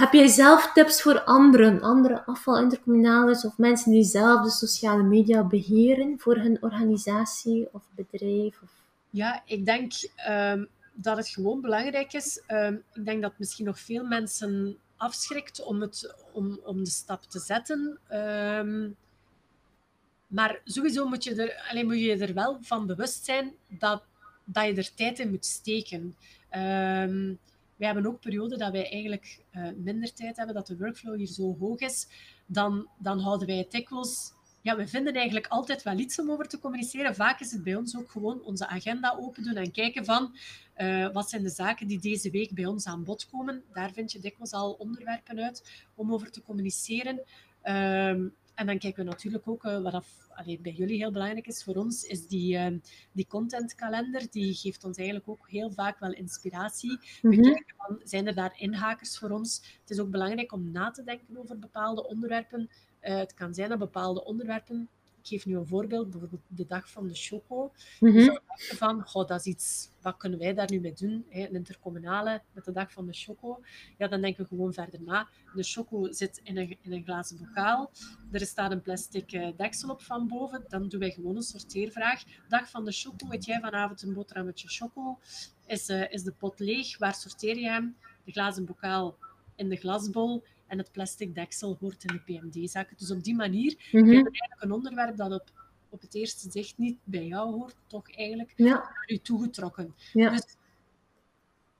Heb 0.00 0.12
jij 0.12 0.26
zelf 0.26 0.72
tips 0.72 1.02
voor 1.02 1.22
anderen, 1.22 1.80
andere 1.80 2.24
afvalintercommunales 2.26 3.44
of 3.44 3.58
mensen 3.58 3.92
die 3.92 4.04
zelf 4.04 4.42
de 4.42 4.50
sociale 4.50 5.02
media 5.02 5.44
beheren 5.44 6.18
voor 6.18 6.36
hun 6.36 6.62
organisatie 6.62 7.68
of 7.72 7.82
bedrijf? 7.94 8.62
Of... 8.62 8.70
Ja, 9.10 9.42
ik 9.44 9.64
denk 9.64 9.92
um, 10.28 10.68
dat 10.92 11.16
het 11.16 11.28
gewoon 11.28 11.60
belangrijk 11.60 12.12
is. 12.12 12.42
Um, 12.48 12.82
ik 12.92 13.04
denk 13.04 13.22
dat 13.22 13.32
misschien 13.36 13.64
nog 13.64 13.80
veel 13.80 14.04
mensen 14.04 14.76
afschrikt 14.96 15.62
om, 15.62 15.80
het, 15.80 16.14
om, 16.32 16.60
om 16.64 16.84
de 16.84 16.90
stap 16.90 17.22
te 17.22 17.38
zetten. 17.38 17.98
Um, 18.12 18.96
maar 20.26 20.60
sowieso 20.64 21.08
moet 21.08 21.24
je, 21.24 21.34
er, 21.34 21.68
alleen 21.70 21.86
moet 21.86 22.00
je 22.00 22.16
er 22.16 22.34
wel 22.34 22.58
van 22.60 22.86
bewust 22.86 23.24
zijn 23.24 23.52
dat, 23.68 24.02
dat 24.44 24.64
je 24.64 24.74
er 24.74 24.94
tijd 24.94 25.18
in 25.18 25.30
moet 25.30 25.46
steken. 25.46 26.16
Um, 26.56 27.38
wij 27.80 27.88
hebben 27.88 28.06
ook 28.06 28.20
perioden 28.20 28.58
dat 28.58 28.72
wij 28.72 28.90
eigenlijk 28.90 29.44
uh, 29.52 29.68
minder 29.76 30.12
tijd 30.12 30.36
hebben, 30.36 30.54
dat 30.54 30.66
de 30.66 30.76
workflow 30.76 31.16
hier 31.16 31.26
zo 31.26 31.56
hoog 31.58 31.78
is. 31.78 32.08
Dan, 32.46 32.88
dan 32.98 33.18
houden 33.18 33.46
wij 33.46 33.56
het 33.56 33.70
dikwijls 33.70 34.32
ja, 34.62 34.76
we 34.76 34.88
vinden 34.88 35.14
eigenlijk 35.14 35.46
altijd 35.46 35.82
wel 35.82 35.98
iets 35.98 36.18
om 36.18 36.30
over 36.30 36.48
te 36.48 36.58
communiceren. 36.58 37.14
Vaak 37.14 37.40
is 37.40 37.52
het 37.52 37.62
bij 37.62 37.74
ons 37.74 37.96
ook 37.96 38.10
gewoon 38.10 38.42
onze 38.42 38.66
agenda 38.66 39.16
open 39.20 39.42
doen 39.42 39.54
en 39.54 39.72
kijken 39.72 40.04
van 40.04 40.36
uh, 40.76 41.12
wat 41.12 41.30
zijn 41.30 41.42
de 41.42 41.48
zaken 41.48 41.86
die 41.86 42.00
deze 42.00 42.30
week 42.30 42.54
bij 42.54 42.66
ons 42.66 42.86
aan 42.86 43.04
bod 43.04 43.28
komen. 43.30 43.62
Daar 43.72 43.92
vind 43.92 44.12
je 44.12 44.18
dikwijls 44.18 44.52
al 44.52 44.72
onderwerpen 44.72 45.40
uit 45.40 45.84
om 45.94 46.12
over 46.12 46.30
te 46.30 46.42
communiceren. 46.42 47.22
Ehm, 47.62 48.28
en 48.54 48.66
dan 48.66 48.78
kijken 48.78 49.04
we 49.04 49.10
natuurlijk 49.10 49.48
ook, 49.48 49.64
uh, 49.64 49.82
wat 49.82 50.04
allee, 50.40 50.60
bij 50.60 50.72
jullie 50.72 50.96
heel 50.96 51.12
belangrijk 51.12 51.46
is 51.46 51.64
voor 51.64 51.74
ons, 51.74 52.04
is 52.04 52.26
die, 52.26 52.54
uh, 52.54 52.78
die 53.12 53.26
contentkalender. 53.26 54.26
Die 54.30 54.54
geeft 54.54 54.84
ons 54.84 54.96
eigenlijk 54.96 55.28
ook 55.28 55.48
heel 55.48 55.70
vaak 55.70 55.98
wel 55.98 56.12
inspiratie. 56.12 56.98
We 57.22 57.28
mhm. 57.28 57.42
kijken 57.42 57.74
van, 57.76 58.00
zijn 58.04 58.26
er 58.26 58.34
daar 58.34 58.54
inhakers 58.56 59.18
voor 59.18 59.30
ons? 59.30 59.78
Het 59.80 59.90
is 59.90 59.98
ook 59.98 60.10
belangrijk 60.10 60.52
om 60.52 60.70
na 60.70 60.90
te 60.90 61.02
denken 61.02 61.36
over 61.36 61.58
bepaalde 61.58 62.06
onderwerpen. 62.06 62.70
Uh, 63.02 63.16
het 63.16 63.34
kan 63.34 63.54
zijn 63.54 63.68
dat 63.68 63.78
bepaalde 63.78 64.24
onderwerpen 64.24 64.88
ik 65.22 65.26
geef 65.26 65.46
nu 65.46 65.56
een 65.56 65.66
voorbeeld, 65.66 66.10
bijvoorbeeld 66.10 66.42
de 66.46 66.66
dag 66.66 66.90
van 66.90 67.08
de 67.08 67.14
choco. 67.14 67.72
Mm 68.00 68.12
-hmm. 68.12 68.40
van, 68.56 69.02
goh, 69.06 69.28
dat 69.28 69.38
is 69.38 69.46
iets, 69.46 69.90
wat 70.00 70.16
kunnen 70.16 70.38
wij 70.38 70.54
daar 70.54 70.70
nu 70.70 70.80
mee 70.80 70.92
doen? 70.92 71.24
Hè? 71.28 71.46
Een 71.46 71.54
intercommunale 71.54 72.42
met 72.52 72.64
de 72.64 72.72
dag 72.72 72.92
van 72.92 73.06
de 73.06 73.12
choco. 73.12 73.60
Ja, 73.98 74.08
dan 74.08 74.20
denken 74.20 74.42
we 74.42 74.48
gewoon 74.48 74.72
verder 74.72 75.02
na. 75.02 75.28
De 75.54 75.62
choco 75.62 76.12
zit 76.12 76.40
in 76.42 76.56
een, 76.56 76.76
in 76.82 76.92
een 76.92 77.04
glazen 77.04 77.38
bokaal. 77.38 77.90
Er 78.30 78.40
staat 78.40 78.70
een 78.70 78.82
plastic 78.82 79.32
uh, 79.32 79.48
deksel 79.56 79.90
op 79.90 80.02
van 80.02 80.28
boven. 80.28 80.64
Dan 80.68 80.88
doen 80.88 81.00
wij 81.00 81.10
gewoon 81.10 81.36
een 81.36 81.42
sorteervraag. 81.42 82.22
Dag 82.48 82.70
van 82.70 82.84
de 82.84 82.92
choco, 82.92 83.26
eet 83.30 83.44
jij 83.44 83.60
vanavond 83.60 84.02
een 84.02 84.14
boterhammetje 84.14 84.68
choco? 84.68 85.18
Is, 85.66 85.88
uh, 85.88 86.12
is 86.12 86.22
de 86.22 86.32
pot 86.32 86.58
leeg? 86.58 86.98
Waar 86.98 87.14
sorteer 87.14 87.58
je 87.58 87.68
hem? 87.68 87.96
De 88.24 88.32
glazen 88.32 88.64
bokaal 88.64 89.16
in 89.56 89.68
de 89.68 89.76
glasbol 89.76 90.42
en 90.70 90.78
het 90.78 90.92
plastic 90.92 91.34
deksel 91.34 91.76
hoort 91.80 92.04
in 92.04 92.20
de 92.24 92.32
PMD-zakken. 92.32 92.96
Dus 92.96 93.10
op 93.10 93.24
die 93.24 93.34
manier 93.34 93.72
mm 93.92 94.00
-hmm. 94.00 94.08
heb 94.08 94.24
je 94.24 94.40
eigenlijk 94.40 94.62
een 94.62 94.72
onderwerp 94.72 95.16
dat 95.16 95.32
op, 95.32 95.50
op 95.88 96.00
het 96.00 96.14
eerste 96.14 96.50
zicht 96.50 96.78
niet 96.78 96.98
bij 97.04 97.26
jou 97.26 97.52
hoort, 97.52 97.76
toch 97.86 98.10
eigenlijk 98.10 98.52
ja. 98.56 98.66
naar 98.66 99.04
je 99.06 99.22
toegetrokken. 99.22 99.94
Ja. 100.12 100.30
Dus 100.30 100.56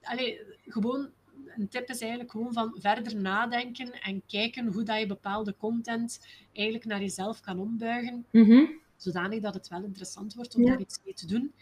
allee, 0.03 0.40
gewoon 0.66 1.11
een 1.57 1.68
tip 1.68 1.88
is 1.88 2.00
eigenlijk 2.00 2.31
gewoon 2.31 2.53
van 2.53 2.76
verder 2.79 3.16
nadenken 3.16 3.92
en 3.92 4.22
kijken 4.26 4.66
hoe 4.66 4.83
dat 4.83 4.98
je 4.98 5.07
bepaalde 5.07 5.57
content 5.57 6.26
eigenlijk 6.53 6.85
naar 6.85 7.00
jezelf 7.00 7.40
kan 7.40 7.59
ombuigen. 7.59 8.26
Mm 8.31 8.44
-hmm. 8.44 8.81
Zodanig 8.96 9.40
dat 9.40 9.55
het 9.55 9.68
wel 9.68 9.83
interessant 9.83 10.35
wordt 10.35 10.55
om 10.55 10.64
daar 10.64 10.81
iets 10.81 11.00
mee 11.05 11.14
te 11.14 11.26
doen. 11.26 11.53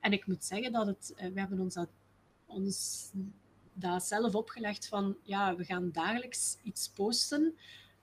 En 0.00 0.12
ik 0.12 0.26
moet 0.26 0.44
zeggen 0.44 0.72
dat 0.72 0.86
het, 0.86 1.12
eh, 1.16 1.28
we 1.32 1.40
hebben 1.40 1.60
ons 1.60 1.74
dat, 1.74 1.88
ons 2.46 3.10
dat 3.80 4.04
zelf 4.04 4.34
opgelegd 4.34 4.88
van, 4.88 5.16
ja, 5.22 5.56
we 5.56 5.64
gaan 5.64 5.90
dagelijks 5.92 6.56
iets 6.62 6.88
posten. 6.88 7.54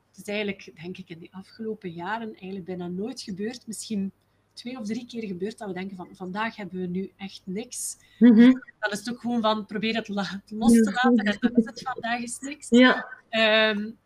Het 0.10 0.18
is 0.18 0.34
eigenlijk, 0.34 0.72
denk 0.82 0.98
ik, 0.98 1.10
in 1.10 1.20
de 1.20 1.28
afgelopen 1.32 1.92
jaren 1.92 2.28
eigenlijk 2.28 2.66
bijna 2.66 2.88
nooit 2.88 3.22
gebeurd. 3.22 3.68
Misschien 3.68 4.12
twee 4.54 4.80
of 4.80 4.86
drie 4.86 5.06
keer 5.06 5.28
gebeurd 5.28 5.58
dat 5.58 5.68
we 5.68 5.74
denken 5.74 5.98
van, 5.98 6.10
vandaag 6.12 6.56
hebben 6.56 6.82
we 6.82 6.88
nu 6.88 7.12
echt 7.18 7.42
niks. 7.44 7.98
Mm 8.20 8.34
-hmm. 8.36 8.64
Dan 8.80 8.92
is 8.92 9.00
het 9.00 9.10
ook 9.10 9.20
gewoon 9.20 9.42
van, 9.42 9.66
probeer 9.66 9.96
het 9.96 10.08
los 10.08 10.28
te 10.38 10.56
laten 10.56 11.18
en 11.18 11.38
dan 11.40 11.56
is 11.56 11.66
het 11.66 11.82
vandaag 11.82 12.20
is 12.20 12.40
niks. 12.40 12.70
Ja. 12.70 13.06
Um, 13.70 13.98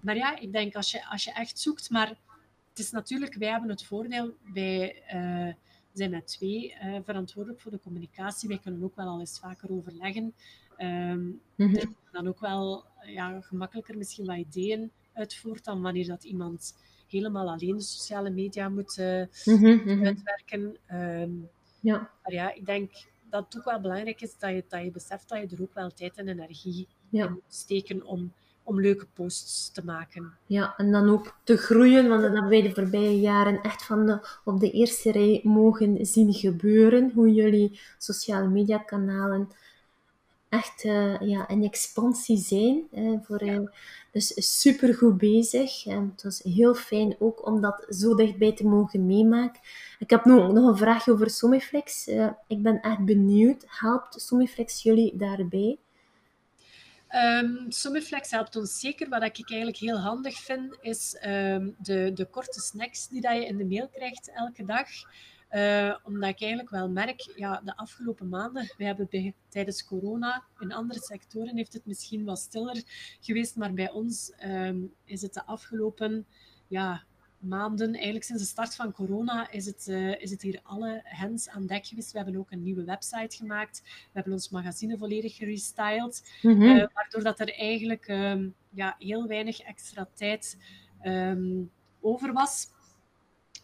maar 0.00 0.16
ja, 0.16 0.38
ik 0.38 0.52
denk 0.52 0.74
als 0.74 0.90
je, 0.90 1.06
als 1.06 1.24
je 1.24 1.32
echt 1.32 1.58
zoekt, 1.58 1.90
maar 1.90 2.08
het 2.68 2.78
is 2.78 2.90
natuurlijk, 2.90 3.34
wij 3.34 3.48
hebben 3.48 3.70
het 3.70 3.84
voordeel, 3.84 4.34
wij 4.52 5.02
uh, 5.14 5.52
zijn 5.92 6.10
met 6.10 6.26
twee 6.26 6.74
uh, 6.84 6.96
verantwoordelijk 7.04 7.60
voor 7.60 7.70
de 7.70 7.80
communicatie. 7.80 8.48
Wij 8.48 8.58
kunnen 8.58 8.82
ook 8.82 8.96
wel 8.96 9.06
al 9.06 9.20
eens 9.20 9.38
vaker 9.38 9.70
overleggen. 9.70 10.34
Um, 10.78 11.40
mm 11.54 11.68
-hmm. 11.68 11.96
dan 12.12 12.28
ook 12.28 12.40
wel 12.40 12.84
ja, 13.06 13.40
gemakkelijker 13.40 13.96
misschien 13.96 14.26
wat 14.26 14.36
ideeën 14.36 14.90
uitvoert 15.12 15.64
dan 15.64 15.82
wanneer 15.82 16.06
dat 16.06 16.24
iemand 16.24 16.74
helemaal 17.08 17.50
alleen 17.50 17.76
de 17.76 17.82
sociale 17.82 18.30
media 18.30 18.68
moet 18.68 18.96
uh, 18.98 19.22
mm 19.44 19.56
-hmm. 19.56 20.04
uitwerken. 20.04 20.76
Um, 20.92 21.48
ja. 21.80 22.10
Maar 22.22 22.32
ja, 22.32 22.54
ik 22.54 22.66
denk 22.66 22.92
dat 23.30 23.44
het 23.44 23.56
ook 23.58 23.64
wel 23.64 23.80
belangrijk 23.80 24.20
is 24.20 24.38
dat 24.38 24.50
je, 24.50 24.64
dat 24.68 24.82
je 24.82 24.90
beseft 24.90 25.28
dat 25.28 25.38
je 25.38 25.56
er 25.56 25.62
ook 25.62 25.74
wel 25.74 25.90
tijd 25.90 26.16
en 26.16 26.28
energie 26.28 26.88
ja. 27.08 27.24
in 27.24 27.32
moet 27.32 27.42
steken 27.48 28.06
om, 28.06 28.32
om 28.62 28.80
leuke 28.80 29.06
posts 29.14 29.70
te 29.72 29.84
maken. 29.84 30.32
Ja, 30.46 30.74
en 30.76 30.92
dan 30.92 31.08
ook 31.08 31.36
te 31.44 31.56
groeien, 31.56 32.08
want 32.08 32.22
dat 32.22 32.32
hebben 32.32 32.50
wij 32.50 32.62
de 32.62 32.74
voorbije 32.74 33.20
jaren 33.20 33.62
echt 33.62 33.84
van 33.84 34.06
de, 34.06 34.28
op 34.44 34.60
de 34.60 34.70
eerste 34.70 35.12
rij 35.12 35.40
mogen 35.42 36.06
zien 36.06 36.32
gebeuren. 36.32 37.10
Hoe 37.14 37.32
jullie 37.32 37.80
sociale 37.98 38.48
media 38.48 38.78
kanalen 38.78 39.48
echt 40.54 40.84
uh, 40.84 41.20
ja, 41.20 41.48
in 41.48 41.64
expansie 41.64 42.36
zijn. 42.36 42.82
Uh, 42.92 43.18
voor, 43.22 43.42
uh, 43.42 43.68
dus 44.10 44.58
super 44.58 44.94
goed 44.94 45.18
bezig. 45.18 45.86
En 45.86 46.10
het 46.12 46.22
was 46.22 46.42
heel 46.42 46.74
fijn 46.74 47.16
ook 47.18 47.46
om 47.46 47.60
dat 47.60 47.86
zo 47.88 48.14
dichtbij 48.14 48.52
te 48.52 48.66
mogen 48.66 49.06
meemaken. 49.06 49.60
Ik 49.98 50.10
heb 50.10 50.24
nog, 50.24 50.52
nog 50.52 50.68
een 50.68 50.76
vraagje 50.76 51.12
over 51.12 51.30
Somiflex. 51.30 52.06
ik 52.46 52.62
ben 52.62 52.80
echt 52.80 53.04
benieuwd. 53.04 53.64
Helpt 53.66 54.20
Somiflex 54.20 54.82
jullie 54.82 55.16
daarbij? 55.16 55.78
Um, 57.14 57.70
Somiflex 57.70 58.30
helpt 58.30 58.56
ons 58.56 58.80
zeker. 58.80 59.08
Wat 59.08 59.22
ik 59.22 59.50
eigenlijk 59.50 59.78
heel 59.78 59.98
handig 59.98 60.38
vind, 60.38 60.76
is 60.80 61.16
um, 61.26 61.74
de, 61.78 62.10
de 62.14 62.24
korte 62.24 62.60
snacks 62.60 63.08
die 63.08 63.20
dat 63.20 63.34
je 63.34 63.46
in 63.46 63.56
de 63.56 63.64
mail 63.64 63.88
krijgt 63.88 64.30
elke 64.34 64.64
dag. 64.64 64.88
Uh, 65.54 65.96
omdat 66.02 66.28
ik 66.28 66.40
eigenlijk 66.40 66.70
wel 66.70 66.88
merk, 66.88 67.32
ja, 67.36 67.60
de 67.64 67.76
afgelopen 67.76 68.28
maanden, 68.28 68.72
we 68.76 68.84
hebben 68.84 69.06
bij, 69.10 69.34
tijdens 69.48 69.84
corona, 69.84 70.44
in 70.58 70.72
andere 70.72 71.00
sectoren 71.00 71.56
heeft 71.56 71.72
het 71.72 71.86
misschien 71.86 72.24
wat 72.24 72.38
stiller 72.38 72.82
geweest, 73.20 73.56
maar 73.56 73.72
bij 73.72 73.90
ons 73.90 74.32
um, 74.44 74.92
is 75.04 75.22
het 75.22 75.34
de 75.34 75.46
afgelopen 75.46 76.26
ja, 76.68 77.04
maanden, 77.38 77.94
eigenlijk 77.94 78.24
sinds 78.24 78.42
de 78.42 78.48
start 78.48 78.74
van 78.74 78.92
corona, 78.92 79.50
is 79.50 79.66
het, 79.66 79.86
uh, 79.90 80.20
is 80.20 80.30
het 80.30 80.42
hier 80.42 80.60
alle 80.62 81.00
hens 81.04 81.48
aan 81.48 81.66
dek 81.66 81.86
geweest. 81.86 82.12
We 82.12 82.18
hebben 82.18 82.36
ook 82.36 82.50
een 82.50 82.62
nieuwe 82.62 82.84
website 82.84 83.36
gemaakt. 83.36 83.82
We 83.84 84.10
hebben 84.12 84.32
ons 84.32 84.48
magazine 84.48 84.98
volledig 84.98 85.36
gerestyled. 85.36 86.38
Mm 86.42 86.52
-hmm. 86.52 86.62
uh, 86.62 86.86
waardoor 86.92 87.22
dat 87.22 87.40
er 87.40 87.54
eigenlijk 87.54 88.08
um, 88.08 88.54
ja, 88.70 88.94
heel 88.98 89.26
weinig 89.26 89.60
extra 89.60 90.08
tijd 90.14 90.58
um, 91.04 91.70
over 92.00 92.32
was. 92.32 92.72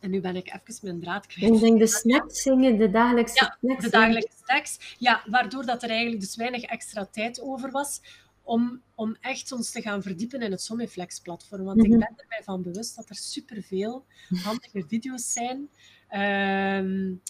En 0.01 0.11
nu 0.11 0.21
ben 0.21 0.37
ik 0.37 0.47
even 0.47 0.79
mijn 0.83 1.01
draad 1.01 1.27
kwijt. 1.27 1.55
Ik 1.55 1.61
denk 1.61 1.79
de 1.79 1.87
snacks 1.87 2.43
zingen, 2.43 2.79
de 2.79 2.91
dagelijkse 2.91 3.45
ja, 3.45 3.57
snacks. 3.61 3.85
de 3.85 3.91
dagelijkse 3.91 4.37
snacks. 4.45 4.97
Ja, 4.99 5.23
waardoor 5.27 5.67
dat 5.67 5.83
er 5.83 5.91
eigenlijk 5.91 6.21
dus 6.21 6.37
weinig 6.37 6.63
extra 6.63 7.07
tijd 7.07 7.41
over 7.41 7.71
was 7.71 8.01
om, 8.43 8.83
om 8.95 9.17
echt 9.21 9.53
ons 9.53 9.71
te 9.71 9.83
gaan 9.83 10.03
verdiepen 10.03 10.43
in 10.43 10.51
het 10.51 10.63
Somiflex-platform. 10.63 11.65
Want 11.65 11.77
mm 11.77 11.85
-hmm. 11.85 11.93
ik 11.93 11.99
ben 11.99 12.15
er 12.17 12.27
mij 12.29 12.43
van 12.43 12.63
bewust 12.63 12.97
dat 12.97 13.09
er 13.09 13.17
superveel 13.17 14.05
handige 14.45 14.85
video's 14.89 15.33
zijn. 15.33 15.69
Um, 16.85 17.21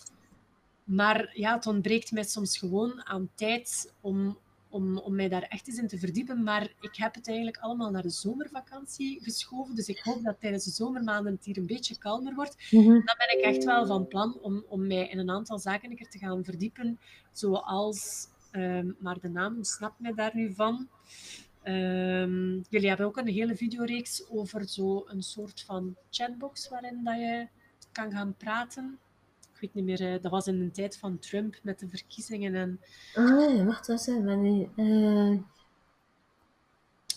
maar 0.84 1.30
ja, 1.34 1.54
het 1.54 1.66
ontbreekt 1.66 2.12
mij 2.12 2.24
soms 2.24 2.58
gewoon 2.58 3.06
aan 3.06 3.30
tijd 3.34 3.92
om, 4.00 4.38
om, 4.70 4.98
om 4.98 5.14
mij 5.14 5.28
daar 5.28 5.42
echt 5.42 5.68
eens 5.68 5.78
in 5.78 5.88
te 5.88 5.98
verdiepen. 5.98 6.42
Maar 6.42 6.62
ik 6.80 6.96
heb 6.96 7.14
het 7.14 7.26
eigenlijk 7.26 7.58
allemaal 7.58 7.90
naar 7.90 8.02
de 8.02 8.10
zomervakantie 8.10 9.22
geschoven. 9.22 9.74
Dus 9.74 9.88
ik 9.88 9.98
hoop 9.98 10.24
dat 10.24 10.40
tijdens 10.40 10.64
de 10.64 10.70
zomermaanden 10.70 11.32
het 11.32 11.44
hier 11.44 11.58
een 11.58 11.66
beetje 11.66 11.98
kalmer 11.98 12.34
wordt. 12.34 12.56
Mm 12.70 12.80
-hmm. 12.80 13.04
Dan 13.04 13.16
ben 13.18 13.38
ik 13.38 13.44
echt 13.44 13.64
wel 13.64 13.86
van 13.86 14.06
plan 14.06 14.38
om, 14.40 14.64
om 14.68 14.86
mij 14.86 15.08
in 15.08 15.18
een 15.18 15.30
aantal 15.30 15.58
zaken 15.58 16.08
te 16.08 16.18
gaan 16.18 16.44
verdiepen. 16.44 16.98
Zoals, 17.32 18.26
um, 18.52 18.96
maar 18.98 19.20
de 19.20 19.28
naam 19.28 19.56
ontsnapt 19.56 20.00
mij 20.00 20.14
daar 20.14 20.30
nu 20.34 20.54
van. 20.54 20.88
Um, 21.64 22.64
jullie 22.68 22.88
hebben 22.88 23.06
ook 23.06 23.16
een 23.16 23.28
hele 23.28 23.56
videoreeks 23.56 24.28
over 24.30 24.68
zo 24.68 25.04
een 25.06 25.22
soort 25.22 25.60
van 25.60 25.96
chatbox 26.10 26.68
waarin 26.68 27.04
dat 27.04 27.18
je 27.18 27.48
kan 27.92 28.10
gaan 28.10 28.34
praten 28.36 28.98
weet 29.60 29.74
niet 29.74 29.84
meer, 29.84 30.14
uh, 30.14 30.22
dat 30.22 30.30
was 30.30 30.46
in 30.46 30.58
de 30.58 30.70
tijd 30.70 30.98
van 30.98 31.18
Trump 31.18 31.56
met 31.62 31.78
de 31.78 31.88
verkiezingen. 31.88 32.54
En... 32.54 32.80
Ah, 33.14 33.56
ja, 33.56 33.64
wacht, 33.64 33.86
wat 33.86 34.00
is 34.00 34.06
nee, 34.06 34.70
uh... 34.76 35.38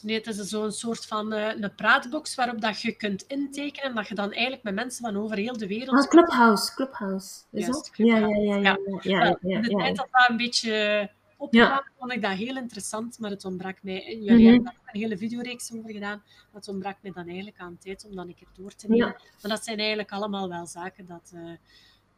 nee, 0.01 0.15
het 0.15 0.27
is 0.27 0.37
zo'n 0.37 0.71
soort 0.71 1.05
van 1.05 1.33
uh, 1.33 1.61
een 1.61 1.75
praatbox 1.75 2.35
waarop 2.35 2.61
dat 2.61 2.81
je 2.81 2.95
kunt 2.95 3.21
intekenen 3.21 3.89
en 3.89 3.95
dat 3.95 4.07
je 4.07 4.15
dan 4.15 4.31
eigenlijk 4.31 4.63
met 4.63 4.75
mensen 4.75 5.05
van 5.05 5.17
over 5.17 5.37
heel 5.37 5.57
de 5.57 5.67
wereld... 5.67 6.03
Ah, 6.03 6.09
Clubhouse, 6.09 6.73
Clubhouse. 6.73 7.41
Is 7.51 7.65
dat? 7.65 7.89
Ja, 7.93 8.17
ja, 8.17 8.27
ja. 8.27 8.57
ja, 8.57 8.57
ja, 8.57 8.77
ja, 9.01 9.37
ja, 9.41 9.55
In 9.55 9.61
de 9.61 9.69
tijd 9.69 9.95
dat 9.95 10.07
dat 10.11 10.29
een 10.29 10.37
beetje 10.37 11.09
opgegaan, 11.37 11.83
vond 11.99 12.11
ik 12.11 12.21
dat 12.21 12.31
heel 12.31 12.57
interessant, 12.57 13.19
maar 13.19 13.29
het 13.29 13.45
ontbrak 13.45 13.77
mij... 13.81 14.03
Jullie 14.05 14.31
mm 14.31 14.37
-hmm. 14.37 14.45
hebben 14.45 14.63
daar 14.63 14.93
een 14.93 14.99
hele 14.99 15.17
videoreeks 15.17 15.73
over 15.73 15.91
gedaan, 15.91 16.21
maar 16.25 16.61
het 16.61 16.67
ontbrak 16.67 16.97
mij 17.01 17.11
dan 17.11 17.25
eigenlijk 17.25 17.59
aan 17.59 17.77
tijd 17.77 18.05
om 18.05 18.15
dan 18.15 18.27
een 18.27 18.35
keer 18.35 18.47
door 18.53 18.75
te 18.75 18.87
nemen. 18.89 19.15
Maar 19.41 19.51
dat 19.51 19.63
zijn 19.63 19.77
eigenlijk 19.77 20.11
allemaal 20.11 20.49
wel 20.49 20.65
zaken 20.65 21.05
dat 21.05 21.33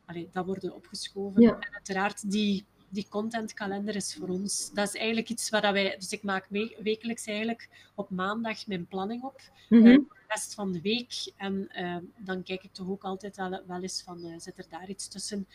allee, 0.05 0.29
dat 0.31 0.45
worden 0.45 0.75
opgeschoven. 0.75 1.41
Ja. 1.41 1.59
En 1.59 1.73
uiteraard, 1.73 2.31
die, 2.31 2.65
die 2.89 3.07
contentkalender 3.09 3.95
is 3.95 4.15
voor 4.19 4.29
ons... 4.29 4.71
Dat 4.73 4.87
is 4.87 4.95
eigenlijk 4.95 5.29
iets 5.29 5.49
waar 5.49 5.73
wij... 5.73 5.95
Dus 5.99 6.11
ik 6.11 6.23
maak 6.23 6.49
mee, 6.49 6.75
wekelijks 6.79 7.25
eigenlijk 7.25 7.69
op 7.95 8.09
maandag 8.09 8.67
mijn 8.67 8.87
planning 8.87 9.23
op. 9.23 9.41
Mm 9.69 9.79
-hmm. 9.79 9.87
uh, 9.87 9.95
de 9.95 10.23
rest 10.27 10.53
van 10.53 10.71
de 10.71 10.81
week. 10.81 11.31
En 11.37 11.69
uh, 11.79 11.97
dan 12.17 12.43
kijk 12.43 12.63
ik 12.63 12.73
toch 12.73 12.89
ook 12.89 13.03
altijd 13.03 13.35
wel, 13.35 13.61
wel 13.67 13.81
eens 13.81 14.01
van... 14.05 14.25
Uh, 14.25 14.33
zit 14.37 14.57
er 14.57 14.65
daar 14.69 14.89
iets 14.89 15.07
tussen 15.07 15.47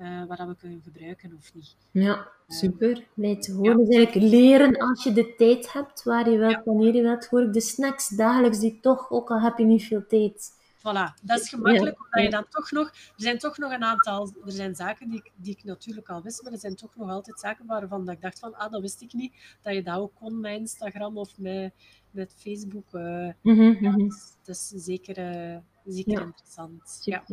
uh, 0.00 0.24
wat 0.26 0.38
we 0.38 0.56
kunnen 0.56 0.82
gebruiken 0.84 1.34
of 1.38 1.54
niet. 1.54 1.76
Ja, 1.90 2.28
super. 2.48 3.04
Blij 3.14 3.36
te 3.36 3.52
horen. 3.52 3.70
Ja. 3.70 3.84
Dus 3.84 3.96
eigenlijk 3.96 4.32
leren 4.32 4.76
als 4.76 5.04
je 5.04 5.12
de 5.12 5.34
tijd 5.34 5.72
hebt, 5.72 6.02
waar 6.02 6.30
je 6.30 6.38
wilt, 6.38 6.50
ja. 6.50 6.62
wanneer 6.64 6.94
je 6.94 7.02
wilt. 7.02 7.26
Hoor 7.26 7.42
ik 7.42 7.52
de 7.52 7.60
snacks 7.60 8.08
dagelijks, 8.08 8.58
die 8.58 8.78
toch, 8.80 9.10
ook 9.10 9.30
al 9.30 9.40
heb 9.40 9.58
je 9.58 9.64
niet 9.64 9.84
veel 9.84 10.06
tijd, 10.06 10.50
Voilà, 10.82 11.14
dat 11.22 11.40
is 11.40 11.48
gemakkelijk, 11.48 12.04
omdat 12.04 12.24
je 12.24 12.30
dan 12.30 12.46
toch 12.48 12.70
nog... 12.70 12.88
Er 12.88 13.12
zijn 13.16 13.38
toch 13.38 13.58
nog 13.58 13.72
een 13.72 13.82
aantal... 13.82 14.32
Er 14.44 14.52
zijn 14.52 14.74
zaken 14.74 15.08
die 15.08 15.18
ik, 15.18 15.32
die 15.36 15.56
ik 15.56 15.64
natuurlijk 15.64 16.08
al 16.08 16.22
wist, 16.22 16.42
maar 16.42 16.52
er 16.52 16.58
zijn 16.58 16.76
toch 16.76 16.96
nog 16.96 17.10
altijd 17.10 17.40
zaken 17.40 17.66
waarvan 17.66 18.04
dat 18.04 18.14
ik 18.14 18.20
dacht 18.20 18.38
van, 18.38 18.54
ah, 18.54 18.72
dat 18.72 18.80
wist 18.80 19.02
ik 19.02 19.12
niet, 19.12 19.32
dat 19.62 19.74
je 19.74 19.82
dat 19.82 19.98
ook 19.98 20.14
kon 20.14 20.40
met 20.40 20.58
Instagram 20.58 21.18
of 21.18 21.38
met, 21.38 21.72
met 22.10 22.34
Facebook. 22.38 22.92
Uh, 22.92 23.28
mm 23.42 23.76
-hmm. 23.76 24.08
dat, 24.42 24.56
is, 24.56 24.68
zeker, 24.68 25.18
uh, 25.18 25.56
zeker 25.84 26.20
interessant. 26.20 27.00
Ja. 27.04 27.24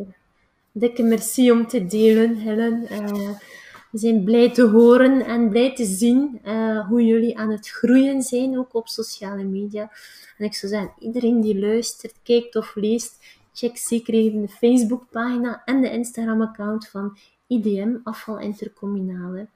Dikke 0.71 1.03
merci 1.03 1.51
om 1.51 1.67
te 1.67 1.85
delen, 1.85 2.35
Helen. 2.35 2.81
Uh, 2.91 3.29
we 3.91 3.97
zijn 3.97 4.23
blij 4.23 4.53
te 4.53 4.67
horen 4.67 5.25
en 5.25 5.49
blij 5.49 5.75
te 5.75 5.85
zien 5.85 6.39
hoe 6.87 7.05
jullie 7.05 7.37
aan 7.37 7.49
het 7.51 7.69
groeien 7.69 8.21
zijn, 8.21 8.57
ook 8.57 8.73
op 8.73 8.87
sociale 8.87 9.43
media. 9.43 9.91
En 10.37 10.45
ik 10.45 10.53
zou 10.53 10.71
zeggen, 10.71 10.93
iedereen 10.99 11.41
die 11.41 11.59
luistert, 11.59 12.15
kijkt 12.23 12.55
of 12.55 12.75
leest, 12.75 13.38
check 13.53 13.77
zeker 13.77 14.13
even 14.13 14.41
de 14.41 14.47
Facebookpagina 14.47 15.61
en 15.65 15.81
de 15.81 15.91
Instagram-account 15.91 16.87
van 16.87 17.17
IDM, 17.47 17.95
Afval 18.03 18.39
Intercommunale. 18.39 19.47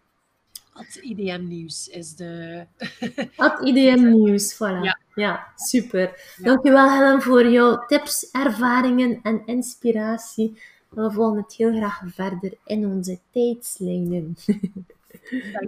At 0.74 1.00
IDM 1.02 1.48
Nieuws 1.48 1.88
is 1.88 2.16
de... 2.16 2.66
At 3.36 3.68
IDM 3.68 4.10
Nieuws, 4.10 4.54
voilà. 4.54 4.82
Ja, 4.82 5.00
ja 5.16 5.48
super. 5.56 6.34
Ja. 6.38 6.44
Dankjewel 6.44 6.92
Helen 6.92 7.22
voor 7.22 7.48
jouw 7.48 7.86
tips, 7.86 8.32
ervaringen 8.32 9.20
en 9.24 9.42
inspiratie. 9.46 10.62
We 10.90 11.12
volgen 11.12 11.38
het 11.38 11.54
heel 11.54 11.76
graag 11.76 12.02
verder 12.06 12.54
in 12.66 12.86
onze 12.86 13.20
tijdslijnen. 13.32 14.36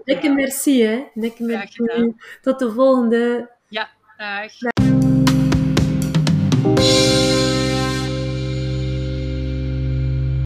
Dikke 0.03 0.29
merci, 0.29 0.83
hè. 0.83 1.03
Dikke 1.13 1.43
merci. 1.43 2.13
Tot 2.41 2.59
de 2.59 2.71
volgende. 2.71 3.49
Ja, 3.67 3.89
dag. 4.17 4.94